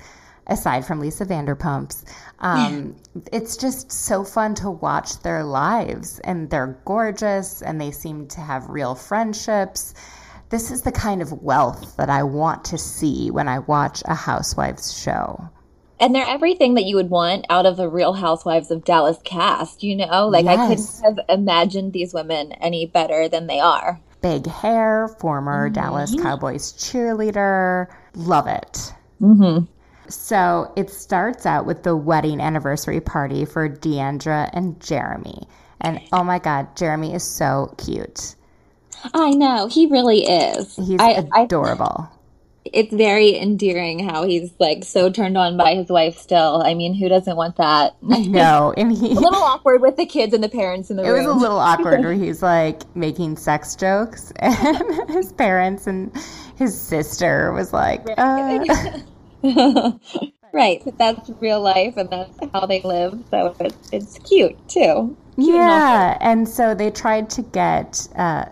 [0.48, 2.06] aside from Lisa Vanderpump's.
[2.40, 2.96] Um,
[3.34, 8.40] it's just so fun to watch their lives, and they're gorgeous, and they seem to
[8.40, 9.94] have real friendships.
[10.50, 14.16] This is the kind of wealth that I want to see when I watch a
[14.16, 15.50] Housewives show.
[16.00, 19.84] And they're everything that you would want out of the Real Housewives of Dallas cast,
[19.84, 20.28] you know?
[20.30, 24.00] Like I couldn't have imagined these women any better than they are.
[24.22, 25.74] big hair, former mm-hmm.
[25.74, 27.88] Dallas Cowboys cheerleader.
[28.16, 28.94] Love it.
[29.22, 29.66] Mm-hmm.
[30.10, 35.48] So it starts out with the wedding anniversary party for D'Andra and Jeremy.
[35.82, 38.36] And oh my God, Jeremy is so cute.
[39.14, 40.76] I know, he really is.
[40.76, 42.10] He's I, I, adorable.
[42.66, 46.62] It's very endearing how he's like so turned on by his wife still.
[46.64, 47.96] I mean, who doesn't want that?
[48.10, 48.74] I know.
[48.76, 51.26] And he, a little awkward with the kids and the parents in the it was
[51.26, 56.12] a little awkward where he's like making sex jokes, and his parents and
[56.58, 58.66] his sister was like, uh,
[60.54, 63.24] right, but that's real life and that's how they live.
[63.32, 65.16] So it's, it's cute too.
[65.36, 68.46] Cute and Yeah, and so they tried to get uh,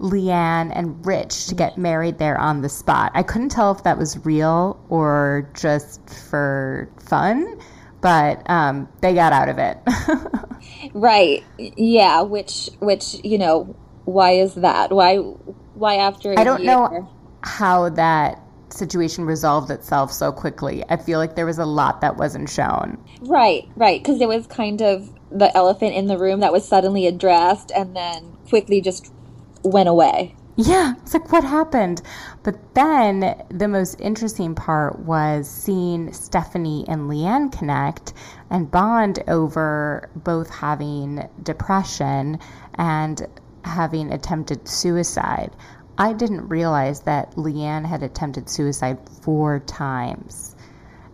[0.00, 3.12] LeeAnne and Rich to get married there on the spot.
[3.14, 7.60] I couldn't tell if that was real or just for fun,
[8.00, 9.78] but um, they got out of it.
[10.94, 11.44] Right.
[11.58, 12.22] Yeah.
[12.22, 14.90] Which, which, you know, why is that?
[14.92, 17.08] Why, why after I I don't know
[17.42, 20.84] how that situation resolved itself so quickly.
[20.88, 22.98] I feel like there was a lot that wasn't shown.
[23.22, 23.68] Right.
[23.76, 24.02] Right.
[24.02, 27.94] Because it was kind of the elephant in the room that was suddenly addressed and
[27.94, 29.12] then quickly just
[29.62, 30.34] went away.
[30.56, 32.02] Yeah, it's like what happened?
[32.42, 38.12] But then the most interesting part was seeing Stephanie and LeeAnne connect
[38.50, 42.38] and bond over both having depression
[42.74, 43.26] and
[43.64, 45.56] having attempted suicide.
[45.96, 50.56] I didn't realize that LeeAnne had attempted suicide four times.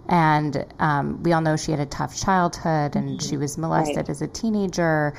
[0.08, 4.22] And um, we all know she had a tough childhood and she was molested as
[4.22, 5.14] a teenager.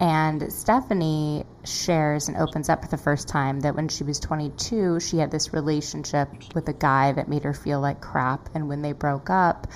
[0.00, 5.00] And Stephanie shares and opens up for the first time that when she was 22,
[5.00, 8.48] she had this relationship with a guy that made her feel like crap.
[8.54, 9.66] And when they broke up,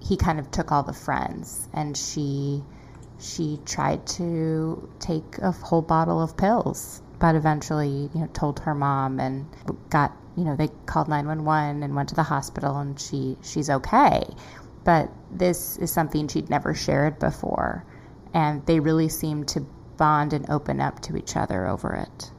[0.00, 1.68] he kind of took all the friends.
[1.72, 2.62] And she
[3.18, 8.74] she tried to take a whole bottle of pills but eventually you know told her
[8.74, 9.46] mom and
[9.90, 14.22] got you know they called 911 and went to the hospital and she she's okay.
[14.84, 17.84] But this is something she'd never shared before.
[18.32, 22.30] And they really seemed to bond and open up to each other over it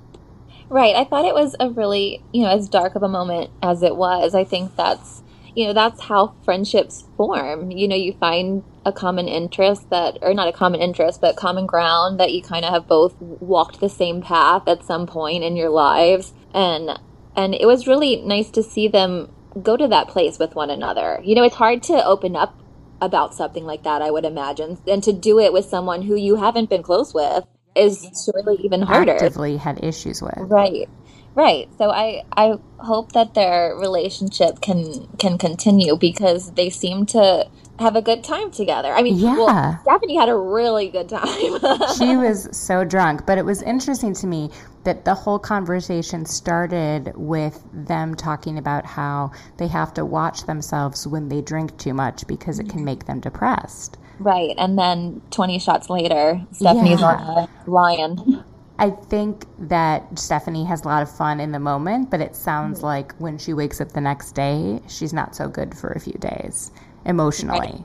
[0.70, 0.96] Right.
[0.96, 3.96] I thought it was a really, you know, as dark of a moment as it
[3.96, 4.36] was.
[4.36, 5.24] I think that's,
[5.56, 7.72] you know, that's how friendships form.
[7.72, 11.68] You know, you find a common interest that, or not a common interest, but common
[11.68, 15.56] ground that you kind of have both walked the same path at some point in
[15.56, 16.34] your lives.
[16.54, 17.00] And,
[17.36, 19.32] and it was really nice to see them
[19.64, 21.22] go to that place with one another.
[21.24, 22.60] You know, it's hard to open up
[23.02, 24.78] about something like that, I would imagine.
[24.88, 28.82] And to do it with someone who you haven't been close with is surely even
[28.82, 29.12] harder.
[29.12, 30.90] actively had issues with Right.
[31.36, 31.70] Right.
[31.78, 37.48] So I I hope that their relationship can can continue because they seem to
[37.80, 38.92] have a good time together.
[38.94, 39.36] I mean, Yeah.
[39.38, 41.28] well, Stephanie had a really good time.
[41.98, 43.26] she was so drunk.
[43.26, 44.50] But it was interesting to me
[44.84, 51.06] that the whole conversation started with them talking about how they have to watch themselves
[51.06, 53.98] when they drink too much because it can make them depressed.
[54.20, 54.56] right.
[54.58, 57.08] And then 20 shots later, Stephanie's Yeah.
[57.08, 58.44] on a lion.
[58.80, 62.78] I think that Stephanie has a lot of fun in the moment, but it sounds
[62.78, 62.86] mm-hmm.
[62.86, 66.14] like when she wakes up the next day, she's not so good for a few
[66.14, 66.72] days
[67.06, 67.84] emotionally.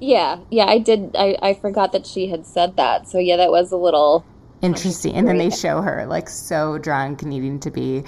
[0.00, 1.16] Yeah, yeah, I did.
[1.16, 3.08] I, I forgot that she had said that.
[3.08, 4.24] So yeah, that was a little
[4.60, 5.14] interesting.
[5.14, 8.02] And then they show her like so drunk, needing to be,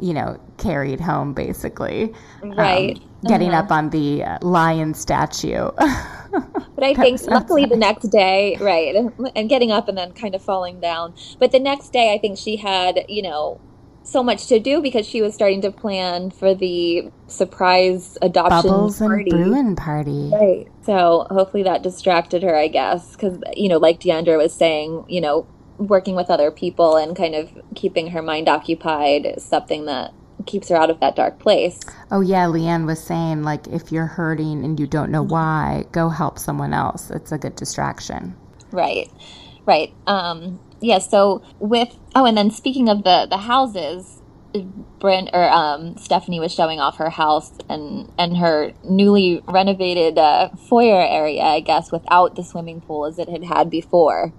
[0.00, 2.12] you know, carried home basically.
[2.42, 2.96] Right.
[2.96, 3.64] Um, getting uh-huh.
[3.64, 5.70] up on the uh, lion statue.
[5.76, 8.94] but I think luckily the next day, right,
[9.36, 11.14] and getting up and then kind of falling down.
[11.38, 13.60] But the next day, I think she had, you know,
[14.02, 18.98] so much to do because she was starting to plan for the surprise adoption Bubbles
[18.98, 19.30] party.
[19.30, 20.30] and Bruin party.
[20.32, 20.68] Right.
[20.82, 25.20] So hopefully that distracted her, I guess, because you know, like D'Andra was saying, you
[25.20, 25.46] know,
[25.80, 30.12] working with other people and kind of keeping her mind occupied is something that
[30.46, 31.80] keeps her out of that dark place.
[32.10, 36.08] Oh yeah, LeeAnne was saying like if you're hurting and you don't know why, go
[36.08, 37.10] help someone else.
[37.10, 38.36] It's a good distraction.
[38.70, 39.10] Right.
[39.66, 39.92] Right.
[40.06, 44.20] Um yeah, so with oh and then speaking of the the houses,
[44.98, 50.50] Brent or um, Stephanie was showing off her house and and her newly renovated uh,
[50.68, 54.32] foyer area, I guess, without the swimming pool as it had had before.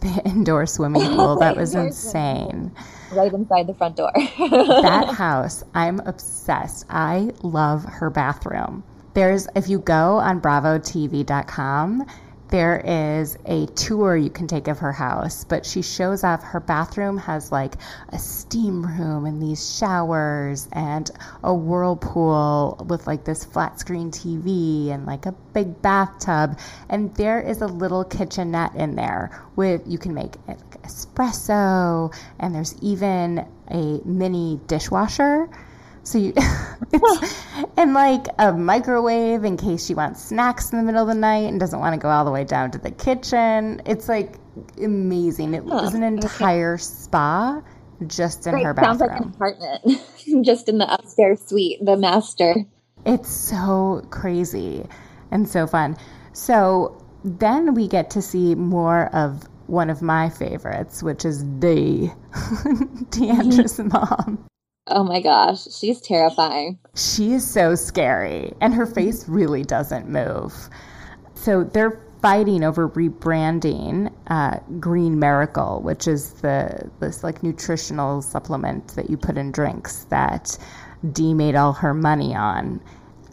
[0.00, 2.72] The indoor swimming oh pool that was insane.
[3.12, 4.12] Right inside the front door.
[4.38, 6.86] that house, I'm obsessed.
[6.88, 8.84] I love her bathroom.
[9.14, 12.06] There's if you go on BravoTV.com
[12.50, 16.60] there is a tour you can take of her house, but she shows off her
[16.60, 17.74] bathroom has like
[18.10, 21.10] a steam room and these showers and
[21.44, 26.58] a whirlpool with like this flat screen TV and like a big bathtub.
[26.88, 30.32] And there is a little kitchenette in there with you can make
[30.82, 35.48] espresso and there's even a mini dishwasher
[36.02, 36.32] so you,
[37.76, 41.48] and like a microwave in case she wants snacks in the middle of the night
[41.48, 43.82] and doesn't want to go all the way down to the kitchen.
[43.86, 44.36] It's like
[44.82, 45.54] amazing.
[45.54, 46.82] It was an entire okay.
[46.82, 47.62] spa
[48.06, 48.98] just in her bathroom.
[48.98, 52.56] Sounds like an apartment, just in the upstairs suite, the master.
[53.04, 54.86] It's so crazy
[55.30, 55.96] and so fun.
[56.32, 62.10] So then we get to see more of one of my favorites, which is Dee,
[62.32, 63.04] mm-hmm.
[63.10, 64.44] D'Andra's mom.
[64.86, 66.78] Oh my gosh, she's terrifying.
[66.94, 70.68] She is so scary, and her face really doesn't move.
[71.34, 78.88] So they're fighting over rebranding uh, Green Miracle, which is the this like nutritional supplement
[78.96, 80.58] that you put in drinks that
[81.12, 82.80] Dee made all her money on,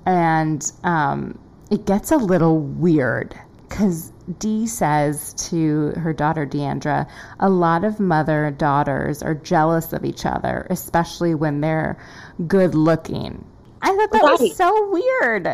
[0.05, 1.39] and um,
[1.71, 7.07] it gets a little weird because Dee says to her daughter D'Andra,
[7.39, 11.97] a lot of mother daughters are jealous of each other, especially when they're
[12.47, 13.45] good looking.
[13.81, 14.39] I thought that right.
[14.39, 15.47] was so weird.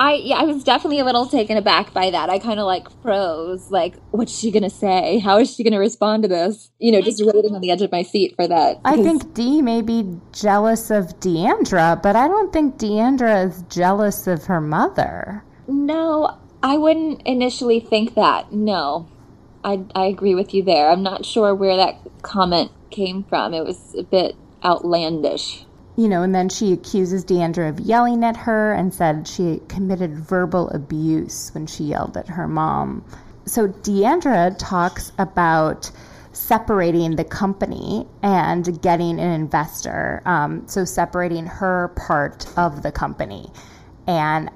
[0.00, 2.30] I yeah, I was definitely a little taken aback by that.
[2.30, 3.70] I kind of like froze.
[3.70, 5.18] Like, what's she gonna say?
[5.18, 6.70] How is she gonna respond to this?
[6.78, 8.80] You know, just waiting on the edge of my seat for that.
[8.84, 14.28] I think Dee may be jealous of D'Andra, but I don't think D'Andra is jealous
[14.28, 15.42] of her mother.
[15.66, 18.52] No, I wouldn't initially think that.
[18.52, 19.08] No.
[19.64, 20.90] I, I agree with you there.
[20.90, 23.54] I'm not sure where that comment came from.
[23.54, 25.64] It was a bit outlandish.
[25.96, 30.16] You know, and then she accuses D'Andra of yelling at her and said she committed
[30.16, 33.04] verbal abuse when she yelled at her mom.
[33.46, 35.90] So D'Andra talks about
[36.32, 40.22] separating the company and getting an investor.
[40.24, 43.50] Um, so separating her part of the company.
[44.06, 44.50] And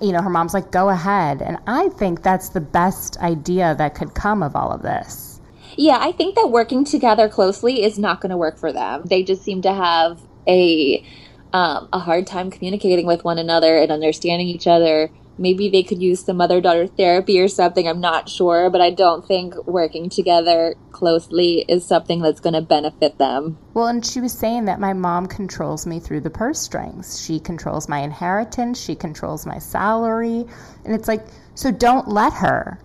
[0.00, 1.42] you know, her mom's like, go ahead.
[1.42, 5.40] And I think that's the best idea that could come of all of this.
[5.76, 9.02] Yeah, I think that working together closely is not going to work for them.
[9.04, 11.04] They just seem to have a
[11.52, 16.02] um, a hard time communicating with one another and understanding each other maybe they could
[16.02, 17.86] use some mother daughter therapy or something.
[17.86, 22.62] I'm not sure, but I don't think working together closely is something that's going to
[22.62, 23.58] benefit them.
[23.74, 27.22] Well, and she was saying that my mom controls me through the purse strings.
[27.22, 30.44] She controls my inheritance, she controls my salary.
[30.84, 32.80] And it's like, so don't let her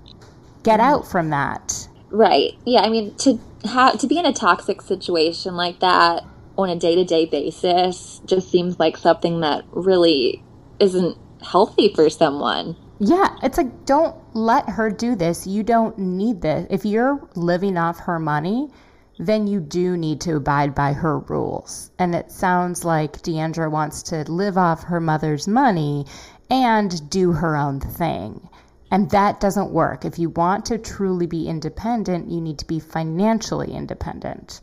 [0.64, 0.84] get mm.
[0.84, 1.88] out from that.
[2.10, 2.54] Right.
[2.66, 6.24] Yeah, I mean to have to be in a toxic situation like that
[6.58, 10.44] on a day-to-day basis just seems like something that really
[10.80, 12.76] isn't healthy for someone.
[13.00, 15.48] Yeah, it's like don't let her do this.
[15.48, 16.68] You don't need this.
[16.70, 18.70] If you're living off her money,
[19.18, 21.92] then you do need to abide by her rules.
[22.00, 26.06] And it sounds like D'Andra wants to live off her mother's money
[26.50, 28.50] and do her own thing.
[28.92, 30.06] And that doesn't work.
[30.06, 34.60] If you want to truly be independent, you need to be financially independent.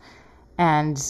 [0.58, 1.00] And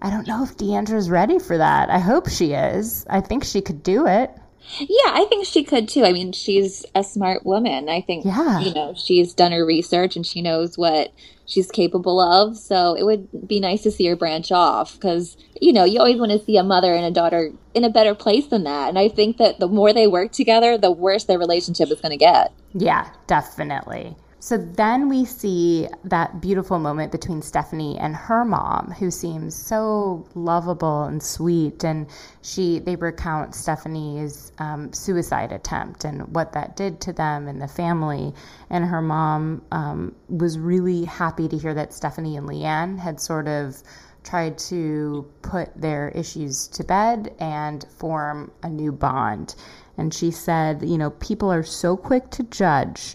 [0.00, 1.90] I don't know if D'Andra's ready for that.
[1.90, 3.04] I hope she is.
[3.10, 4.30] I think she could do it.
[4.78, 6.04] Yeah, I think she could too.
[6.04, 7.88] I mean, she's a smart woman.
[7.88, 8.60] I think, yeah.
[8.60, 11.12] you know, she's done her research and she knows what
[11.46, 12.56] she's capable of.
[12.56, 16.18] So it would be nice to see her branch off because, you know, you always
[16.18, 18.88] want to see a mother and a daughter in a better place than that.
[18.88, 22.12] And I think that the more they work together, the worse their relationship is going
[22.12, 22.52] to get.
[22.72, 24.16] Yeah, definitely.
[24.44, 30.28] So then we see that beautiful moment between Stephanie and her mom, who seems so
[30.34, 31.82] lovable and sweet.
[31.82, 32.06] And
[32.42, 37.66] she they recount Stephanie's um, suicide attempt and what that did to them and the
[37.66, 38.34] family.
[38.68, 43.48] And her mom um, was really happy to hear that Stephanie and LeeAnne had sort
[43.48, 43.82] of
[44.24, 49.54] tried to put their issues to bed and form a new bond.
[49.96, 53.14] And she said, you know, people are so quick to judge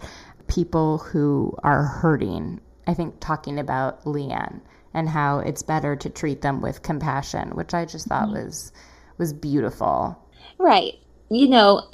[0.49, 2.59] people who are hurting.
[2.87, 4.61] I think talking about LeeAnne
[4.93, 8.45] and how it's better to treat them with compassion, which I just thought mm-hmm.
[8.45, 8.71] was
[9.17, 10.17] was beautiful.
[10.57, 10.95] Right.
[11.29, 11.89] You know,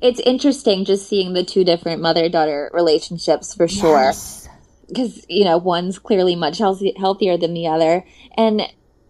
[0.00, 4.02] it's interesting just seeing the two different mother daughter relationships for sure.
[4.02, 4.48] Yes.
[4.88, 8.04] Because, you know, one's clearly much healthy, healthier than the other.
[8.36, 8.62] And,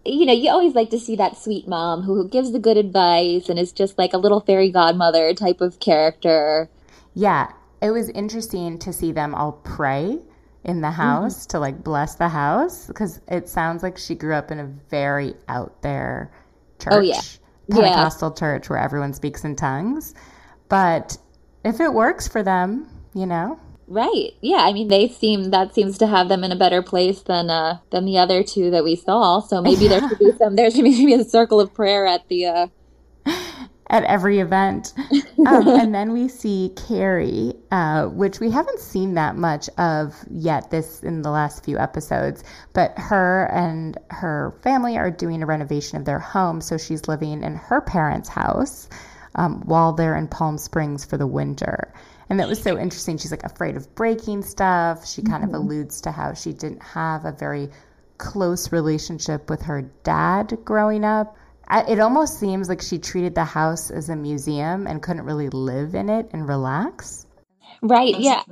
[0.04, 3.48] you know, you always like to see that sweet mom who gives the good advice
[3.48, 6.70] and is just like a little fairy godmother type of character.
[7.14, 7.52] Yeah
[7.82, 10.20] it was interesting to see them all pray
[10.64, 11.50] in the house mm-hmm.
[11.50, 15.34] to like bless the house because it sounds like she grew up in a very
[15.48, 16.30] out there
[16.78, 16.92] church.
[16.94, 17.20] Oh yeah.
[17.68, 18.38] Pentecostal yeah.
[18.38, 20.14] church where everyone speaks in tongues.
[20.68, 21.18] But
[21.64, 23.58] if it works for them, you know.
[23.88, 24.30] Right.
[24.40, 24.58] Yeah.
[24.58, 27.78] I mean, they seem that seems to have them in a better place than uh
[27.90, 29.40] than the other two that we saw.
[29.40, 30.54] So maybe there should be some.
[30.54, 32.66] There should be a circle of prayer at the uh
[33.92, 34.92] at every event.
[35.44, 40.70] Um, and then we see Cary, uh, which we haven't seen that much of yet
[40.70, 42.44] this in the last few episodes.
[42.74, 47.42] But her and her family are doing a renovation of their home, so she's living
[47.42, 48.88] in her parents' house
[49.34, 51.92] um, while they're in Palm Springs for the winter.
[52.30, 53.18] And that was so interesting.
[53.18, 55.04] She's like afraid of breaking stuff.
[55.04, 55.56] She kind mm-hmm.
[55.56, 57.68] of alludes to how she didn't have a very
[58.18, 61.36] close relationship with her dad growing up
[61.80, 65.94] it almost seems like she treated the house as a museum and couldn't really live
[65.94, 67.26] in it and relax.
[67.82, 68.18] Right.
[68.18, 68.42] Yeah.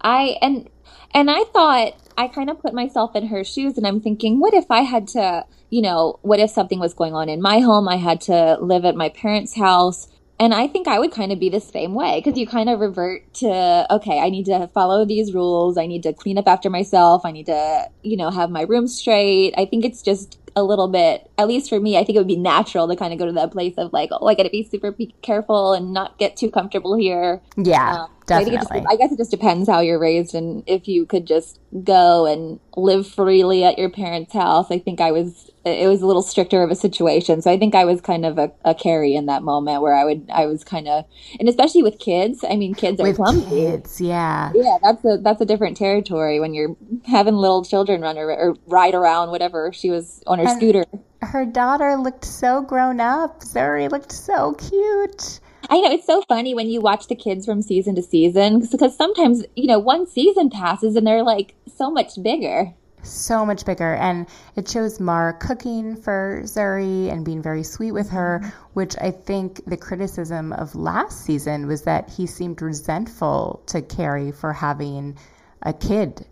[0.00, 0.68] I and
[1.14, 4.54] and I thought I kind of put myself in her shoes and I'm thinking, what
[4.54, 7.88] if I had to, you know, what if something was going on in my home?
[7.88, 10.08] I had to live at my parents' house.
[10.40, 12.78] And I think I would kind of be the same way because you kind of
[12.78, 15.76] revert to, okay, I need to follow these rules.
[15.76, 17.22] I need to clean up after myself.
[17.24, 19.54] I need to, you know, have my room straight.
[19.58, 22.26] I think it's just a little bit, at least for me, I think it would
[22.26, 24.50] be natural to kind of go to that place of like, oh, I got to
[24.50, 27.40] be super careful and not get too comfortable here.
[27.56, 28.56] Yeah, um, definitely.
[28.56, 31.60] I, just, I guess it just depends how you're raised and if you could just
[31.84, 34.66] go and live freely at your parents' house.
[34.70, 37.42] I think I was it was a little stricter of a situation.
[37.42, 40.04] So I think I was kind of a, a carry in that moment where I
[40.04, 41.04] would I was kind of
[41.38, 42.44] and especially with kids.
[42.48, 43.48] I mean, kids are with clumsy.
[43.48, 44.78] Kids, yeah, yeah.
[44.82, 46.76] That's a that's a different territory when you're
[47.06, 50.84] having little children run or, or ride around whatever she was on her and scooter.
[51.20, 53.40] Her daughter looked so grown up.
[53.40, 55.40] Zuri looked so cute.
[55.68, 58.96] I know it's so funny when you watch the kids from season to season because
[58.96, 63.94] sometimes you know one season passes and they're like so much bigger so much bigger.
[63.94, 68.50] And it shows Mar cooking for Zuri and being very sweet with her, mm-hmm.
[68.74, 74.32] which I think the criticism of last season was that he seemed resentful to Cary
[74.32, 75.16] for having
[75.62, 76.26] a kid,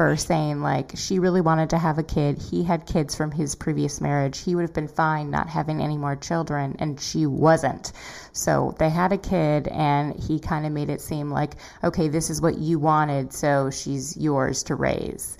[0.00, 2.40] for saying, like, she really wanted to have a kid.
[2.40, 4.38] He had kids from his previous marriage.
[4.38, 7.92] He would have been fine not having any more children, and she wasn't.
[8.32, 12.30] So they had a kid, and he kind of made it seem like, okay, this
[12.30, 15.36] is what you wanted, so she's yours to raise.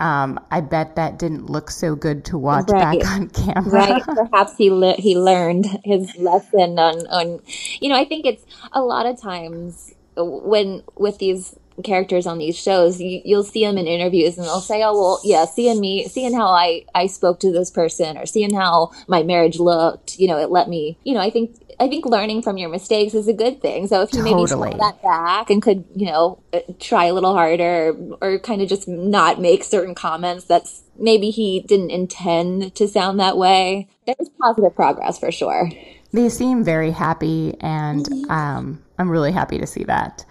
[0.00, 2.98] Um, I bet that didn't look so good to watch right.
[2.98, 3.70] back on camera.
[3.70, 4.02] Right.
[4.32, 7.38] Perhaps he le- he learned his lesson on on.
[7.78, 12.56] You know, I think it's a lot of times when with these characters on these
[12.56, 16.06] shows, you, will see them in interviews and they'll say, "Oh, well, yeah, seeing me,
[16.08, 20.28] seeing how I I spoke to this person, or seeing how my marriage looked, you
[20.28, 23.28] know, it let me, you know, I think I think learning from your mistakes is
[23.28, 23.86] a good thing.
[23.88, 24.70] So if you totally.
[24.70, 28.38] maybe pull that back and could, you know, uh, try a little harder or, or
[28.38, 33.36] kind of just not make certain comments that's maybe he didn't intend to sound that
[33.36, 35.70] way, there's positive progress for sure.
[36.12, 38.30] They seem very happy, and mm-hmm.
[38.30, 40.24] um, I'm really happy to see that.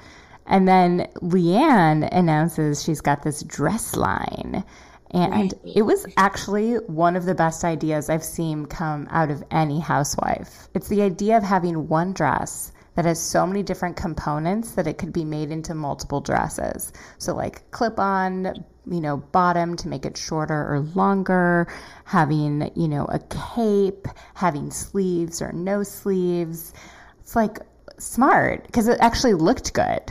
[0.45, 4.63] And then LeeAnne announces she's got this dress line.
[5.11, 9.79] And it was actually one of the best ideas I've seen come out of any
[9.79, 10.67] housewife.
[10.73, 14.97] It's the idea of having one dress that has so many different components that it
[14.97, 16.91] could be made into multiple dresses.
[17.17, 21.67] So, like clip on, you know, bottom to make it shorter or longer,
[22.05, 23.19] having, you know, a
[23.55, 26.73] cape, having sleeves or no sleeves.
[27.21, 27.59] It's like
[28.03, 30.01] smart because it actually looked good.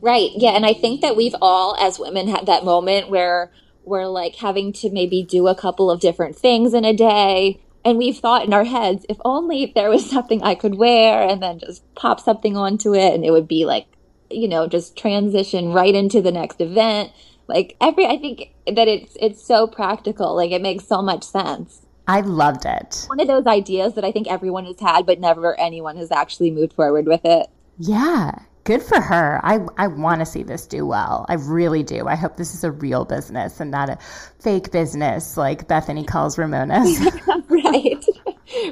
[0.00, 0.30] Right.
[0.34, 0.50] Yeah.
[0.50, 3.52] And I think that we've all, as women, had that moment where
[3.84, 7.60] we're like having to maybe do a couple of different things in a day.
[7.84, 11.42] And we've thought in our heads, if only there was something I could wear and
[11.42, 13.86] then just pop something onto it and it would be like,
[14.30, 17.12] you know, just transition right into the next event.
[17.48, 20.36] Like every, I think that it's, it's so practical.
[20.36, 21.81] Like it makes so much sense.
[22.08, 23.04] I loved it.
[23.08, 26.50] One of those ideas that I think everyone has had, but never anyone has actually
[26.50, 27.48] moved forward with it.
[27.78, 28.32] Yeah.
[28.64, 29.40] Good for her.
[29.42, 31.26] I, I want to see this do well.
[31.28, 32.06] I really do.
[32.06, 33.98] I hope this is a real business and not a
[34.38, 37.00] fake business like Bethany calls Ramona's.
[37.48, 38.04] right.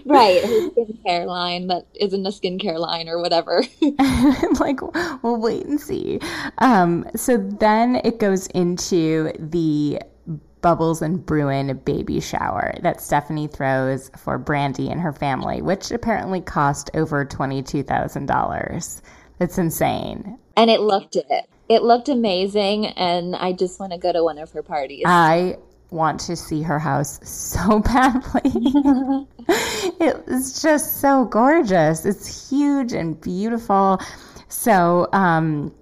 [0.05, 0.45] Right.
[0.45, 3.64] Her skincare line that isn't a skincare line or whatever.
[3.99, 4.81] I'm like,
[5.24, 6.20] we'll wait and see.
[6.59, 10.01] Um, so then it goes into the
[10.62, 16.40] Bubbles and Bruin baby shower that Stephanie throws for Brandi and her family, which apparently
[16.40, 19.00] cost over $22,000.
[19.40, 20.38] It's insane.
[20.56, 21.48] And it looked it.
[21.68, 25.04] It looked amazing, and I just want to go to one of her parties.
[25.06, 25.56] I
[25.90, 28.42] want to see her house so badly.
[30.00, 32.04] it was just so gorgeous.
[32.04, 34.00] It's huge and beautiful.
[34.48, 35.72] So, um,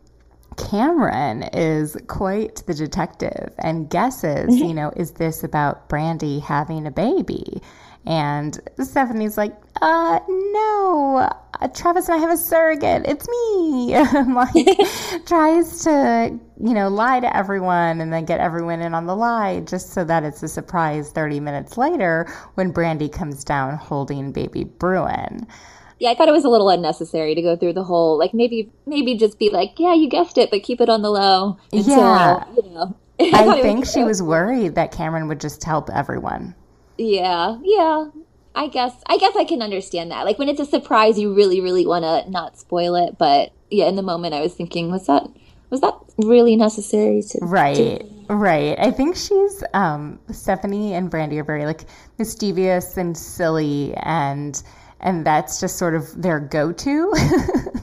[0.58, 6.90] Kameron is quite the detective and guesses, you know, is this about Brandi having a
[6.90, 7.62] baby?
[8.04, 11.30] And Stephanie's like, uh, no,
[11.60, 13.04] uh, Travis and I have a surrogate.
[13.06, 13.96] It's me.
[14.34, 19.14] like, tries to, you know, lie to everyone and then get everyone in on the
[19.14, 24.32] lie just so that it's a surprise 30 minutes later when Brandi comes down holding
[24.32, 25.46] baby Bruin.
[25.98, 28.70] Yeah, I thought it was a little unnecessary to go through the whole, like, maybe,
[28.86, 31.58] maybe just be like, yeah, you guessed it, but keep it on the low.
[31.72, 32.44] Until, yeah.
[32.54, 32.96] You know.
[33.20, 36.54] I, I think she was worried that Kameron would just help everyone.
[36.98, 38.10] Yeah, yeah.
[38.54, 40.24] I guess I guess I can understand that.
[40.24, 43.16] Like when it's a surprise, you really, really want to not spoil it.
[43.16, 45.28] But yeah, in the moment, I was thinking, was that
[45.70, 47.22] was that really necessary?
[47.22, 48.34] To, right, to...
[48.34, 48.76] right.
[48.78, 51.82] I think she's um, Stephanie and Brandi are very like
[52.18, 54.60] mischievous and silly, and
[55.00, 57.10] and that's just sort of their go-to.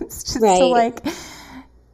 [0.01, 0.59] it's just right.
[0.59, 1.05] to like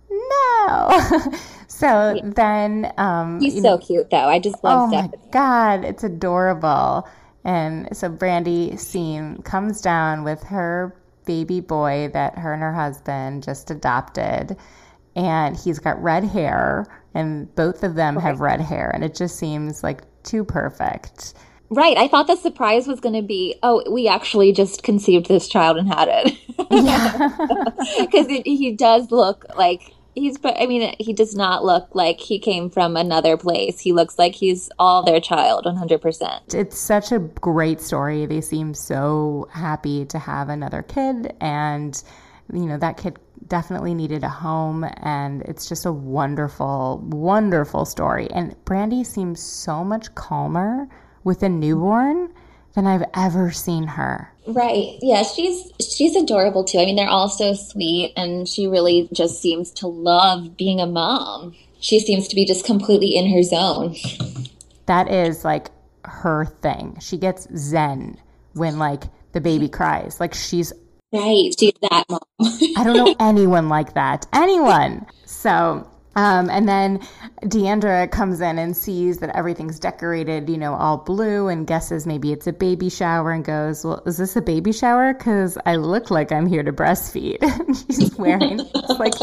[0.10, 1.32] no.
[1.68, 2.22] so yeah.
[2.24, 4.18] then um, he's so know, cute though.
[4.28, 4.90] I just love.
[4.90, 5.18] Oh Stephanie.
[5.24, 7.08] my god, it's adorable.
[7.44, 10.96] And so Brandi scene comes down with her
[11.26, 14.58] baby boy that her and her husband just adopted.
[15.16, 19.38] And he's got red hair, and both of them have red hair, and it just
[19.38, 21.34] seems like too perfect.
[21.72, 21.96] Right.
[21.98, 25.78] I thought the surprise was going to be, oh, we actually just conceived this child
[25.78, 26.38] and had it.
[26.70, 27.30] Yeah.
[28.00, 32.38] Because he does look like he's but i mean he does not look like he
[32.38, 37.20] came from another place he looks like he's all their child 100% it's such a
[37.20, 42.04] great story they seem so happy to have another kid and
[42.52, 43.18] you know that kid
[43.48, 49.84] definitely needed a home and it's just a wonderful wonderful story and Brandi seems so
[49.84, 50.88] much calmer
[51.24, 52.34] with a newborn
[52.74, 54.32] than I've ever seen her.
[54.48, 54.98] Right.
[55.02, 56.80] Yeah, she's she's adorable too.
[56.80, 60.88] I mean, they're all so sweet and she really just seems to love being a
[60.88, 61.56] mom.
[61.80, 63.96] She seems to be just completely in her zone.
[64.86, 65.70] That is like
[66.06, 66.98] her thing.
[67.00, 68.18] She gets zen
[68.54, 69.04] when like
[69.34, 70.20] the baby cries.
[70.20, 70.74] Like she's
[71.14, 71.54] Right.
[71.60, 72.22] She's that mom.
[72.78, 74.26] I don't know anyone like that.
[74.32, 75.06] Anyone.
[75.26, 77.00] So um, and then
[77.48, 82.34] D'Andra comes in and sees that everything's decorated, you know, all blue and guesses maybe
[82.34, 85.14] it's a baby shower and goes, Well, is this a baby shower?
[85.14, 87.40] Because I look like I'm here to breastfeed.
[87.96, 89.14] She's wearing this, like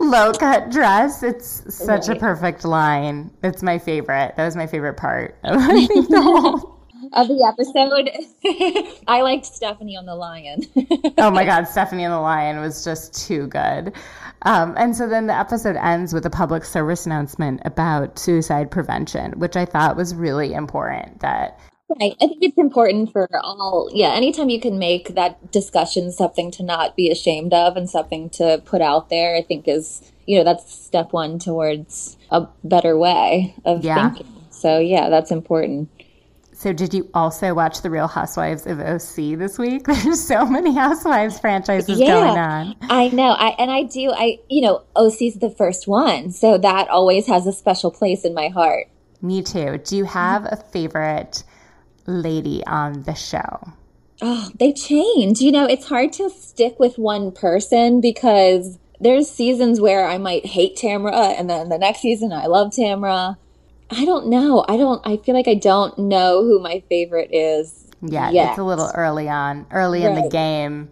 [0.00, 1.22] low cut dress.
[1.22, 2.16] It's such right.
[2.16, 3.30] a perfect line.
[3.42, 4.34] It's my favorite.
[4.36, 6.72] That was my favorite part of I think the whole
[7.12, 8.10] of the episode.
[9.08, 10.62] I liked Stephanie on the lion.
[11.18, 13.92] oh my God, Stephanie on the lion was just too good.
[14.44, 19.38] Um, and so then the episode ends with a public service announcement about suicide prevention,
[19.38, 21.20] which I thought was really important.
[21.20, 21.58] That
[22.00, 22.14] Right.
[22.20, 26.62] I think it's important for all, yeah, anytime you can make that discussion something to
[26.62, 30.44] not be ashamed of and something to put out there, I think is, you know,
[30.44, 34.10] that's step one towards a better way of yeah.
[34.10, 34.32] thinking.
[34.50, 35.90] So, yeah, that's important.
[36.62, 39.84] So, did you also watch The Real Housewives of OC this week?
[39.86, 42.76] There's so many Housewives franchises yeah, going on.
[42.82, 43.30] I know.
[43.30, 44.12] I and I do.
[44.12, 48.32] I you know, OC's the first one, so that always has a special place in
[48.32, 48.86] my heart.
[49.20, 49.78] Me too.
[49.78, 51.42] Do you have a favorite
[52.06, 53.72] lady on the show?
[54.20, 55.40] Oh, they change.
[55.40, 60.46] You know, it's hard to stick with one person because there's seasons where I might
[60.46, 63.36] hate Tamra, and then the next season I love Tamra.
[63.92, 64.64] I don't know.
[64.68, 65.00] I don't.
[65.06, 67.88] I feel like I don't know who my favorite is.
[68.02, 68.50] Yeah, yet.
[68.50, 70.16] it's a little early on, early right.
[70.16, 70.90] in the game.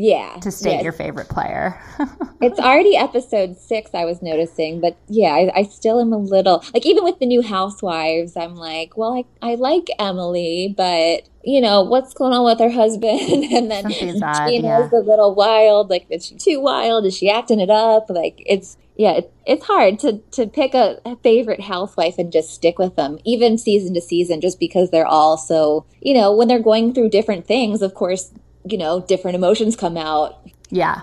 [0.00, 0.38] Yeah.
[0.42, 0.82] to state yeah.
[0.82, 1.80] your favorite player.
[2.40, 6.62] It's already episode six, I was noticing, but yeah, I, I still am a little
[6.72, 9.12] like even with the new housewives, I'm like, well,
[9.42, 13.20] I, I like Emily, but you know what's going on with her husband,
[13.52, 14.98] and then Something's odd, Gina's yeah.
[14.98, 15.90] a little wild.
[15.90, 17.06] Like, is she too wild?
[17.06, 18.08] Is she acting it up?
[18.08, 22.50] Like, it's yeah, it, it's hard to to pick a, a favorite housewife and just
[22.50, 26.48] stick with them, even season to season, just because they're all so you know when
[26.48, 27.80] they're going through different things.
[27.80, 28.30] Of course,
[28.64, 30.46] you know different emotions come out.
[30.68, 31.02] Yeah.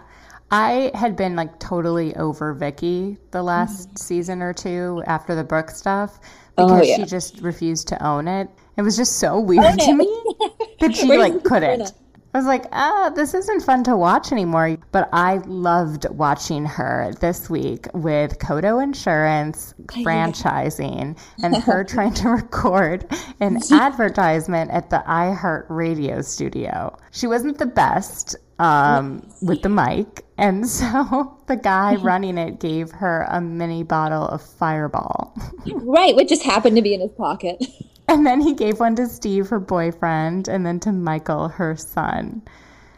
[0.52, 3.96] I had been like totally over Vicki the last mm-hmm.
[3.98, 6.20] season or two after the Brooke stuff
[6.58, 6.96] Oh, because yeah.
[6.98, 8.50] she just refused to own it.
[8.78, 10.06] It was just so weird to me
[10.80, 11.91] that she like couldn't.
[12.36, 14.78] I was like, ah, this isn't fun to watch anymore.
[14.92, 22.28] But I loved watching her this week with Coto Insurance franchising and her trying to
[22.28, 23.10] record
[23.40, 26.98] an advertisement at the iHeart radio studio.
[27.12, 30.26] She wasn't the best um, with the mic.
[30.38, 35.34] And so the guy running it gave her a mini bottle of Fireball.
[35.74, 37.66] Right, which just happened to be in his pocket.
[38.10, 42.43] And then he gave one to Steve, her boyfriend, and then to Michael, her son.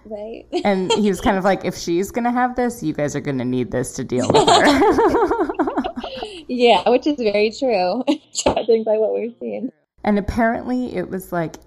[0.04, 0.46] Right.
[0.66, 3.22] And he was kind of like, if she's going to have this, you guys are
[3.22, 5.50] going to need this to deal with her.
[6.50, 8.04] Yeah, which is very true,
[8.34, 9.70] judging by what we're seeing.
[10.06, 11.58] and apparently it was like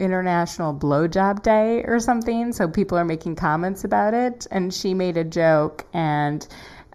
[0.00, 2.52] International Blowjob Day or something.
[2.52, 4.46] So people are making comments about it.
[4.50, 6.46] And she made a joke and.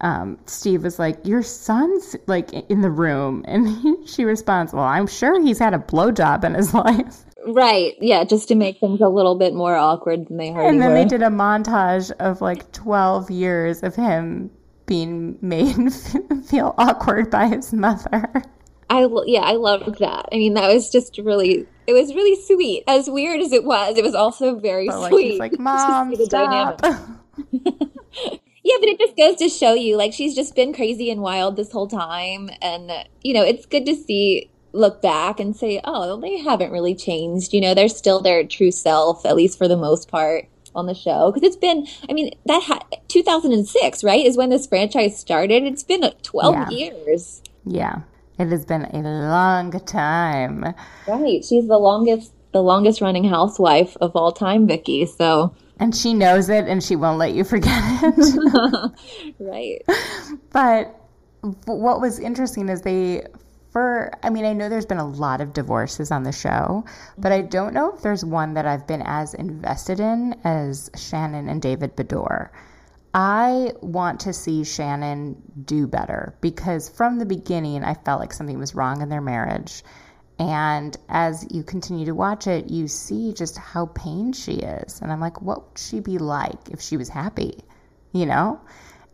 [0.02, 4.84] Um, Steve was like, "Your son's like in the room," and he, she responds, "Well,
[4.84, 7.94] I'm sure he's had a blowjob in his life." Right.
[8.02, 10.90] Yeah, just to make things a little bit more awkward than they already And then
[10.90, 10.96] were.
[10.96, 14.52] they did a montage of like 12 years of him
[14.86, 15.94] being made
[16.46, 18.44] feel awkward by his mother.
[18.90, 20.28] I yeah, I loved that.
[20.32, 22.84] I mean, that was just really it was really sweet.
[22.88, 25.40] As weird as it was, it was also very But like sweet.
[25.40, 26.82] like, "Mom, stop."
[28.68, 31.56] Yeah, but it just goes to show you, like, she's just been crazy and wild
[31.56, 32.50] this whole time.
[32.62, 32.92] And,
[33.24, 37.54] you know, it's good to see, look back and say, oh, they haven't really changed.
[37.54, 40.94] You know, they're still their true self, at least for the most part on the
[40.94, 41.32] show.
[41.32, 45.64] Because it's been, I mean, that ha- 2006, right, is when this franchise started.
[45.64, 46.70] It's been uh, 12 Yeah.
[46.70, 47.42] years.
[47.66, 48.02] yeah,
[48.38, 50.76] it has been a long time.
[51.08, 51.44] Right.
[51.46, 55.06] She's the longest, the longest running housewife of all time, Vicki.
[55.06, 59.34] So, And she knows it and she won't let you forget it.
[59.40, 59.82] right.
[60.52, 60.96] but
[61.66, 63.24] what was interesting is they
[63.72, 66.84] for I mean I know there's been a lot of divorces on the show,
[67.18, 67.50] but I mm-hmm.
[67.50, 71.96] don't know if there's one that I've been as invested in as Shannon and David
[71.96, 72.50] Beador.
[73.14, 78.60] I want to see Shannon do better because from the beginning I felt like something
[78.60, 79.84] was wrong in their marriage.
[80.40, 85.02] And as you continue to watch it, you see just how pained she is.
[85.02, 87.64] And I'm like, what would she be like if she was happy?
[88.12, 88.62] You know?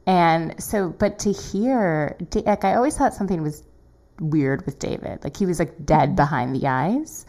[0.06, 3.64] And so, but to hear, like, I always thought something was
[4.20, 5.24] weird with David.
[5.24, 6.16] Like, he was like dead mm-hmm.
[6.16, 7.26] behind the eyes.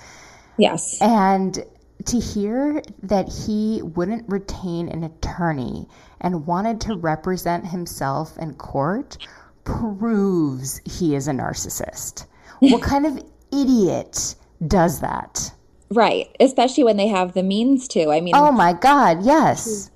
[0.59, 1.01] Yes.
[1.01, 1.65] And
[2.07, 5.87] to hear that he wouldn't retain an attorney
[6.21, 9.19] and wanted to represent himself in court
[9.63, 12.27] proves he is a narcissist.
[12.61, 13.23] what kind of
[13.63, 14.35] idiot
[14.67, 15.53] does that?
[15.91, 16.35] Right.
[16.41, 18.11] Especially when they have the means to.
[18.11, 19.91] I mean, Oh my God, yes.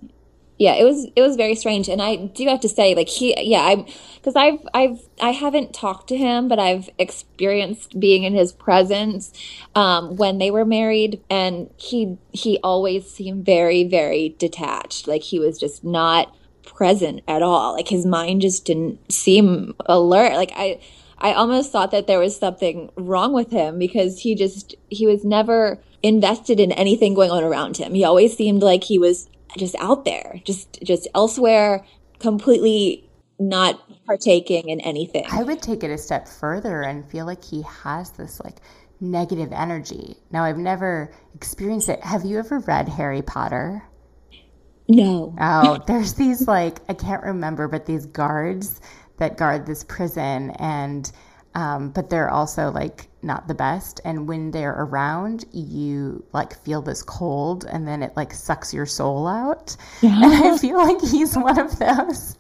[0.59, 3.33] yeah it was it was very strange and i do have to say like he
[3.49, 3.87] yeah i
[4.17, 9.33] because i've i've i haven't talked to him but i've experienced being in his presence
[9.77, 15.39] um when they were married and he he always seemed very very detached like he
[15.39, 16.35] was just not
[16.65, 20.79] present at all like his mind just didn't seem alert like i
[21.21, 25.25] I almost thought that there was something wrong with him because he just he was
[25.25, 27.95] never invested in anything going on around him.
[27.95, 31.85] He always seemed like he was just out there, just just elsewhere,
[32.21, 33.09] completely
[33.39, 35.25] not partaking in anything.
[35.31, 38.57] I would take it a step further and feel like he has this like
[39.01, 40.17] negative energy.
[40.31, 42.03] Now, I've never experienced it.
[42.03, 43.83] Have you ever read Harry Potter?
[44.89, 45.35] No.
[45.41, 48.81] Oh, there's these like I can't remember, but these guards
[49.19, 51.11] that guard this prison, and
[51.55, 54.01] um, but they're also like not the best.
[54.05, 58.87] And when they're around, you like feel this cold, and then it like sucks your
[58.87, 59.77] soul out.
[60.03, 62.37] And I feel like he's one of those,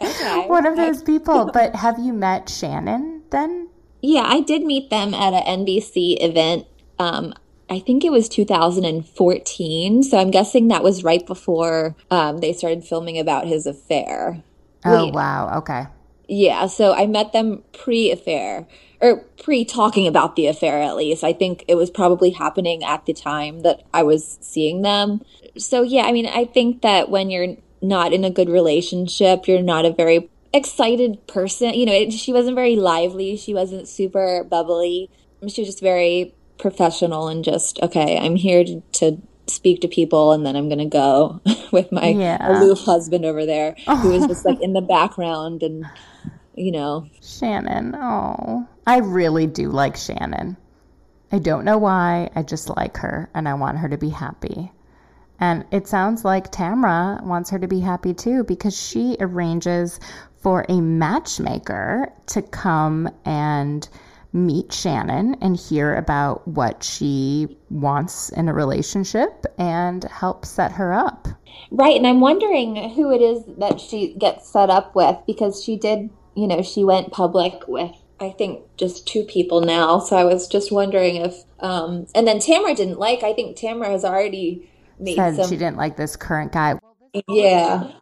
[0.00, 0.46] Okay.
[0.46, 1.50] one of those people.
[1.52, 3.68] But have you met Shannon then?
[4.02, 6.66] Yeah, I did meet them at an NBC event.
[6.98, 7.32] Um,
[7.70, 10.02] I think it was 2014.
[10.02, 14.42] So I'm guessing that was right before um, they started filming about his affair.
[14.84, 15.14] Oh Wait.
[15.14, 15.86] wow, okay.
[16.28, 18.66] Yeah, so I met them pre affair,
[19.00, 21.22] or pre talking about the affair at least.
[21.22, 25.22] I think it was probably happening at the time that I was seeing them.
[25.58, 29.62] So, yeah, I mean, I think that when you're not in a good relationship, you're
[29.62, 31.74] not a very excited person.
[31.74, 35.10] You know, it, she wasn't very lively, she wasn't super bubbly.
[35.46, 40.32] She was just very professional and just, okay, I'm here to, to speak to people
[40.32, 41.40] and then I'm going to go
[41.72, 42.38] with my Yeah.
[42.46, 45.90] aloof husband over there who is just like in the background and,
[46.54, 47.94] you know, Shannon.
[47.96, 50.56] Oh, I really do like Shannon.
[51.32, 52.30] I don't know why.
[52.34, 54.70] I just like her and I want her to be happy.
[55.40, 59.98] And it sounds like Tamra wants her to be happy too because she arranges
[60.36, 63.88] for a matchmaker to come and
[64.34, 70.92] meet Shannon and hear about what she wants in a relationship and help set her
[70.92, 71.28] up.
[71.70, 75.76] Right, and I'm wondering who it is that she gets set up with because she
[75.76, 79.98] did, you know, she went public with I think just two people now.
[79.98, 83.22] So I was just wondering if um and then Tamra didn't like.
[83.22, 84.68] I think Tamra has already
[84.98, 86.78] made Said some she didn't like this current guy.
[87.28, 87.92] Yeah.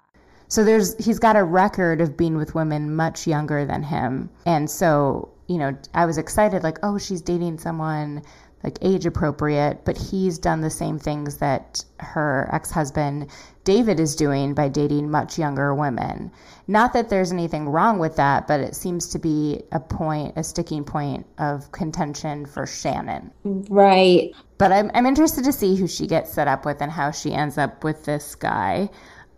[0.49, 4.29] So there's he's got a record of being with women much younger than him.
[4.45, 8.23] And so, you know, I was excited like, oh, she's dating someone
[8.65, 13.29] like age appropriate, but he's done the same things that her ex-husband
[13.65, 16.33] David is doing by dating much younger women.
[16.69, 20.45] Not that there's anything wrong with that, but it seems to be a point, a
[20.45, 23.31] sticking point of contention for Shannon.
[23.45, 24.33] Right.
[24.57, 27.33] But I'm, I'm interested to see who she gets set up with and how she
[27.35, 28.89] ends up with this guy.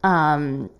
[0.04, 0.70] Um,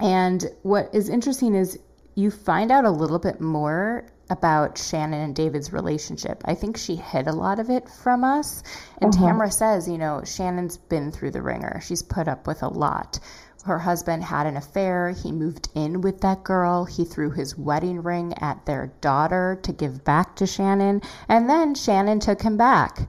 [0.00, 1.78] and what is interesting is
[2.14, 6.42] you find out a little bit more about Shannon and David's relationship.
[6.44, 8.62] I think she hid a lot of it from us.
[9.00, 9.24] And uh-huh.
[9.24, 11.80] Tamra says, you know, Shannon's been through the ringer.
[11.84, 13.18] She's put up with a lot.
[13.64, 15.10] Her husband had an affair.
[15.10, 16.84] He moved in with that girl.
[16.84, 21.02] He threw his wedding ring at their daughter to give back to Shannon.
[21.28, 23.08] And then Shannon took him back.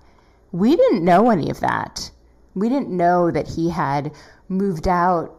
[0.52, 2.10] We didn't know any of that.
[2.56, 4.12] We didn't know that he had
[4.50, 5.36] moved out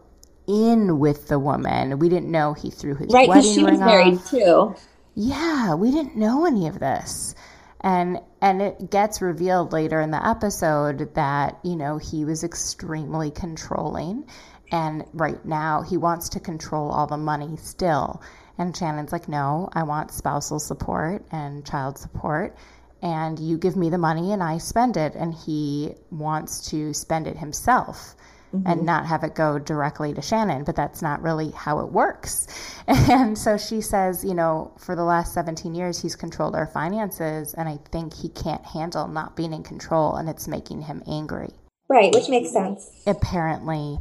[0.47, 1.99] in with the woman.
[1.99, 4.31] We didn't know he threw his Right, wedding because she was ring married off.
[4.31, 4.77] too.
[5.21, 7.35] Yeah, we didn't know any of this.
[7.81, 13.33] And and it gets revealed later in the episode that, you know, he was extremely
[13.33, 14.29] controlling
[14.71, 18.23] and right now he wants to control all the money still.
[18.59, 22.57] And Shannon's like, "No, I want spousal support and child support."
[23.03, 25.17] And you give me the money and I spend it.
[25.17, 28.15] And he wants to spend it himself
[28.53, 28.85] and mm-hmm.
[28.85, 32.47] not have it go directly to Shannon, but that's not really how it works.
[33.11, 37.55] And so she says, you know, for the last 17 years, he's controlled our finances,
[37.55, 41.51] and I think he can't handle not being in control, and it's making him angry.
[41.89, 42.91] Right, which makes sense.
[43.07, 43.99] Apparently,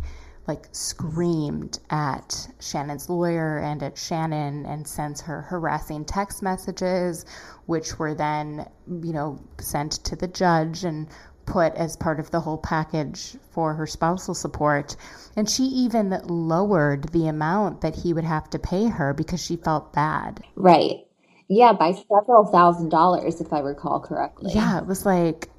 [0.48, 7.26] like screamed at Shannon's lawyer and at Shannon and sends her harassing text messages,
[7.66, 11.08] which were then, you know, sent to the judge and
[11.48, 14.96] put as part of the whole package for her spousal support.
[15.36, 19.56] And she even lowered the amount that he would have to pay her because she
[19.56, 20.44] felt bad.
[20.56, 21.06] Right.
[21.48, 24.52] Yeah, by several thousand dollars, if I recall correctly.
[24.54, 25.50] Yeah, it was like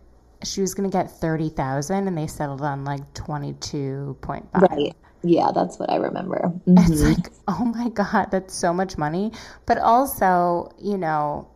[0.45, 4.45] she was going to get 30,000 and they settled on like 22.5.
[4.55, 4.95] Right.
[5.23, 6.53] Yeah, that's what I remember.
[6.67, 6.93] Mm-hmm.
[6.93, 9.33] It's like, oh my God, that's so much money.
[9.67, 11.49] But also, you know,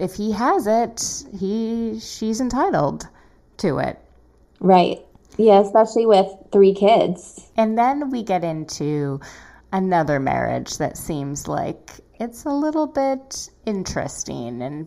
[0.00, 3.08] if he has it, he she's entitled
[3.58, 3.98] to it.
[4.60, 4.98] Right.
[5.36, 7.48] Yeah, especially with three kids.
[7.56, 9.20] And then we get into
[9.72, 14.86] another marriage that seems like it's a little bit interesting and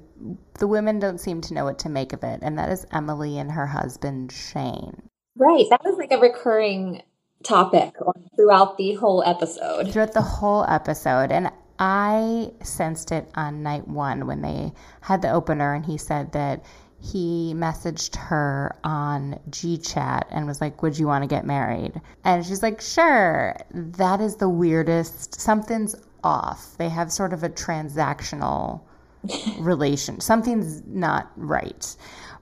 [0.59, 2.39] the women don't seem to know what to make of it.
[2.41, 5.01] And that is Emily and her husband Shane.
[5.37, 5.65] Right.
[5.69, 7.03] That was like a recurring
[7.43, 7.95] topic
[8.35, 9.91] throughout the whole episode.
[9.91, 11.51] throughout the whole episode and
[11.81, 14.71] i sensed it on night one when they
[15.01, 16.63] had the opener and he said that
[17.01, 21.99] he messaged her on gchat and was like would you want to get married?
[22.23, 23.57] And she's like sure.
[23.73, 26.77] That is the weirdest something's off.
[26.77, 28.81] They have sort of a transactional
[29.59, 31.95] relation something's not right.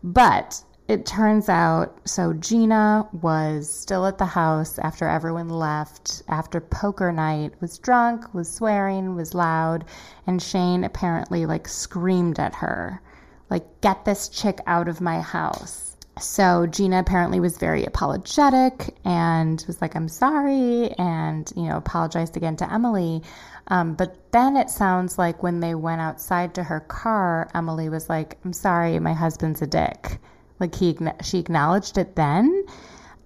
[0.04, 6.24] But it turns out so Gina was still at the house after everyone left.
[6.28, 9.86] After poker night was drunk was swearing was loud
[10.26, 13.04] and Shane apparently like screamed at her
[13.52, 15.96] like get this chick out of my house.
[16.20, 22.36] So Gina apparently was very apologetic and was like I'm sorry and you know apologized
[22.36, 23.22] again to Emily.
[23.68, 28.10] Um, but then it sounds like when they went outside to her car Emily was
[28.10, 30.20] like I'm sorry my husband's a dick
[30.60, 32.66] like he she acknowledged it then,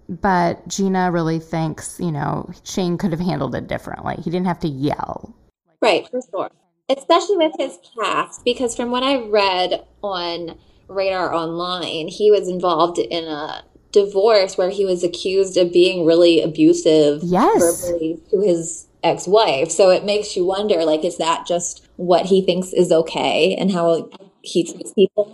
[0.09, 4.15] but Gina really thinks, you know, Shane could have handled it differently.
[4.23, 5.35] He didn't have to yell.
[5.81, 6.51] Right, for sure.
[6.89, 10.57] Especially with his past, because from what I read on
[10.87, 16.41] Radar Online, he was involved in a divorce where he was accused of being really
[16.41, 17.59] abusive Yes.
[17.59, 19.71] verbally to his ex-wife.
[19.71, 23.71] So it makes you wonder, like, is that just what he thinks is okay and
[23.71, 24.09] how
[24.43, 25.25] he treats people?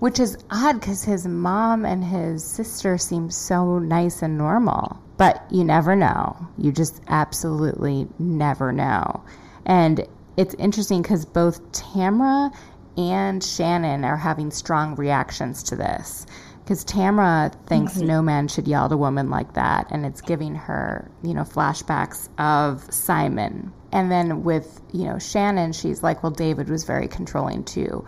[0.00, 5.00] Which is odd because his mom and his sister seem so nice and normal.
[5.16, 6.36] But you never know.
[6.58, 9.24] You just absolutely never know.
[9.64, 10.06] And
[10.36, 12.54] it's interesting because both Tamra
[12.96, 16.26] and Shannon are having strong reactions to this.
[16.62, 18.06] Because Tamra thinks mm-hmm.
[18.06, 21.42] no man should yell at a woman like that, and it's giving her, you know,
[21.42, 23.72] flashbacks of Simon.
[23.90, 28.04] And then with, you know, Shannon, she's like, well, David was very controlling too.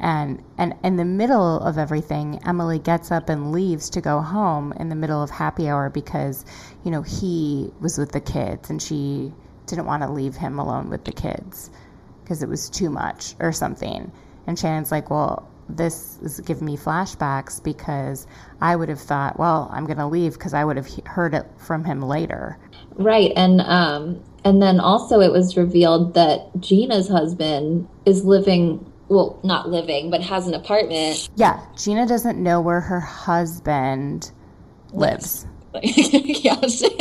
[0.00, 4.72] And and in the middle of everything, Emily gets up and leaves to go home
[4.72, 6.44] in the middle of happy hour because,
[6.84, 9.32] you know, he was with the kids and she
[9.66, 11.70] didn't want to leave him alone with the kids
[12.22, 14.10] because it was too much or something.
[14.46, 18.26] And Shannon's like, well, this is giving me flashbacks because
[18.60, 21.34] I would have thought, well, I'm going to leave because I would have he- heard
[21.34, 22.58] it from him later.
[22.96, 29.38] Right, and um, and then also it was revealed that Gina's husband is living, well,
[29.42, 31.28] not living, but has an apartment.
[31.34, 34.30] Yeah, Gina doesn't know where her husband
[34.92, 35.46] lives.
[35.82, 36.82] yes.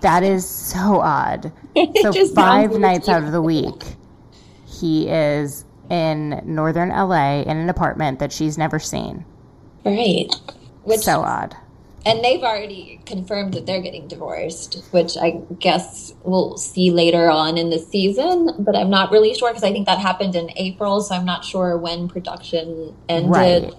[0.00, 1.52] That is so odd.
[2.00, 3.96] So five nights out of the week,
[4.66, 9.26] he is in northern LA in an apartment that she's never seen.
[9.84, 10.34] right.
[10.84, 11.54] Which So odd.
[12.06, 17.58] And they've already confirmed that they're getting divorced, which I guess we'll see later on
[17.58, 18.50] in the season.
[18.58, 21.44] But I'm not really sure because I think that happened in April, so I'm not
[21.44, 23.30] sure when production ended.
[23.30, 23.74] Right.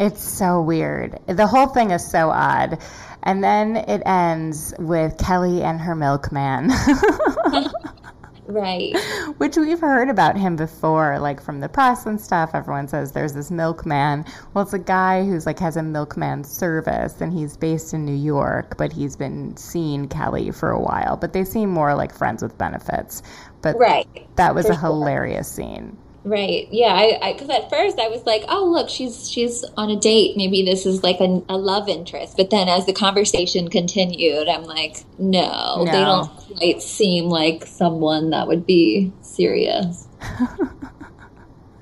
[0.00, 1.18] It's so weird.
[1.26, 2.78] The whole thing is so odd.
[3.22, 6.70] And then it ends with Kelly and her milkman,
[8.48, 8.96] Right.
[9.36, 12.50] which we've heard about him before, like from the press and stuff.
[12.54, 14.24] Everyone says there's this milkman.
[14.54, 18.16] Well, it's a guy who's like has a milkman service and he's based in New
[18.16, 21.16] York, but he's been seeing Kelly for a while.
[21.18, 23.22] But they seem more like friends with benefits.
[23.60, 24.08] But Right.
[24.36, 24.80] that was For a sure.
[24.80, 25.96] hilarious scene.
[26.24, 26.68] Right.
[26.70, 26.92] Yeah.
[26.94, 30.36] I because at first I was like, oh look, she's she's on a date.
[30.36, 32.36] Maybe this is like a, a love interest.
[32.36, 38.30] But then as the conversation continued, I'm like, no, they don't quite seem like someone
[38.30, 40.08] that would be serious.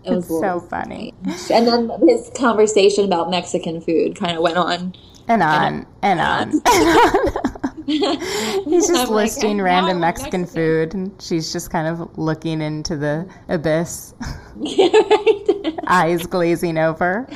[0.07, 1.14] It was so funny.
[1.51, 4.95] And then his conversation about Mexican food kind of went on.
[5.26, 6.53] And on and on.
[8.66, 12.61] He's just I'm listing "And random Mexican, Mexican." food, and she's just kind of looking
[12.61, 14.14] into the abyss,
[14.57, 15.74] right.
[15.87, 17.26] eyes glazing over.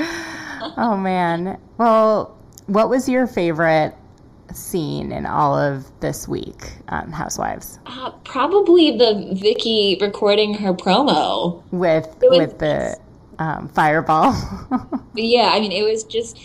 [0.76, 1.58] Oh man.
[1.78, 2.36] Well,
[2.66, 3.94] what was your favorite
[4.52, 11.62] scene in all of this week on Housewives Uh, probably the Vicki recording her promo.
[11.70, 12.98] with with the
[13.38, 14.32] um, fireball?
[15.14, 16.38] Yeah, I mean, it was just,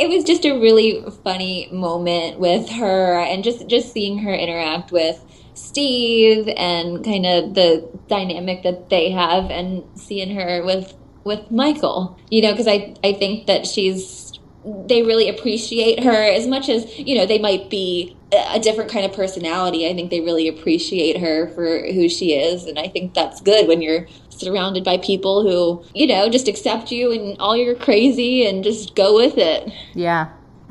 [0.00, 4.92] it was just a really funny moment with her, and just just seeing her interact
[4.92, 5.22] with
[5.54, 10.94] Steve and kind of the dynamic that they have, and seeing her with
[11.24, 12.18] with Michael.
[12.30, 14.32] You know, because I I think that she's
[14.64, 18.90] they really appreciate her as much as you know they might be a a different
[18.90, 22.86] kind of personality i think they really appreciate her for who she is and i
[22.86, 24.06] think that's good when you're
[24.40, 28.94] surrounded by people who you know just accept you and all your crazy and just
[28.94, 30.28] go with it yeah.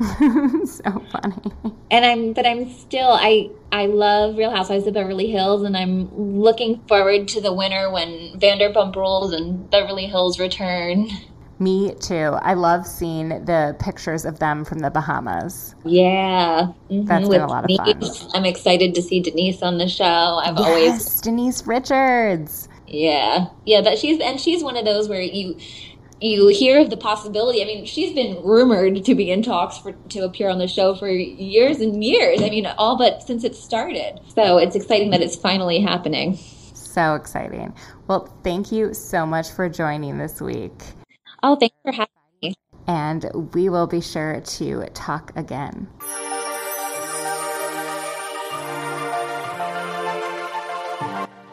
[0.64, 1.52] so funny.
[1.90, 6.08] and i'm but i'm still i i love real housewives of beverly hills and i'm
[6.16, 11.08] looking forward to the winter when vanderpump rules and beverly hills return
[11.60, 12.38] Me too.
[12.40, 15.74] I love seeing the pictures of them from the Bahamas.
[15.84, 18.00] Yeah, Mhm, That's been a lot of fun.
[18.32, 20.40] I'm excited to see Denise on the show.
[20.42, 22.69] I've always, Denise Richards.
[22.90, 23.80] Yeah, yeah.
[23.80, 25.56] but she's and she's one of those where you
[26.20, 27.62] you hear of the possibility.
[27.62, 30.94] I mean, she's been rumored to be in talks for to appear on the show
[30.94, 32.42] for years and years.
[32.42, 34.20] I mean, all but since it started.
[34.34, 36.38] So it's exciting that it's finally happening.
[36.74, 37.74] So exciting.
[38.08, 40.72] Well, thank you so much for joining this week.
[41.42, 42.08] Oh, thanks for having
[42.42, 42.54] me.
[42.86, 45.88] And we will be sure to talk again.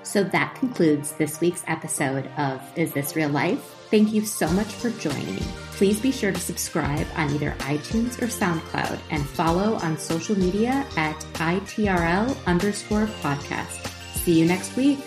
[0.08, 3.60] So that concludes this week's episode of Is This Real Life?
[3.92, 5.36] Thank you so much for joining.
[5.74, 10.86] Please be sure to subscribe on either iTunes or SoundCloud and follow on social media
[10.96, 13.86] at ITRL underscore podcast.
[14.16, 15.00] See you next week.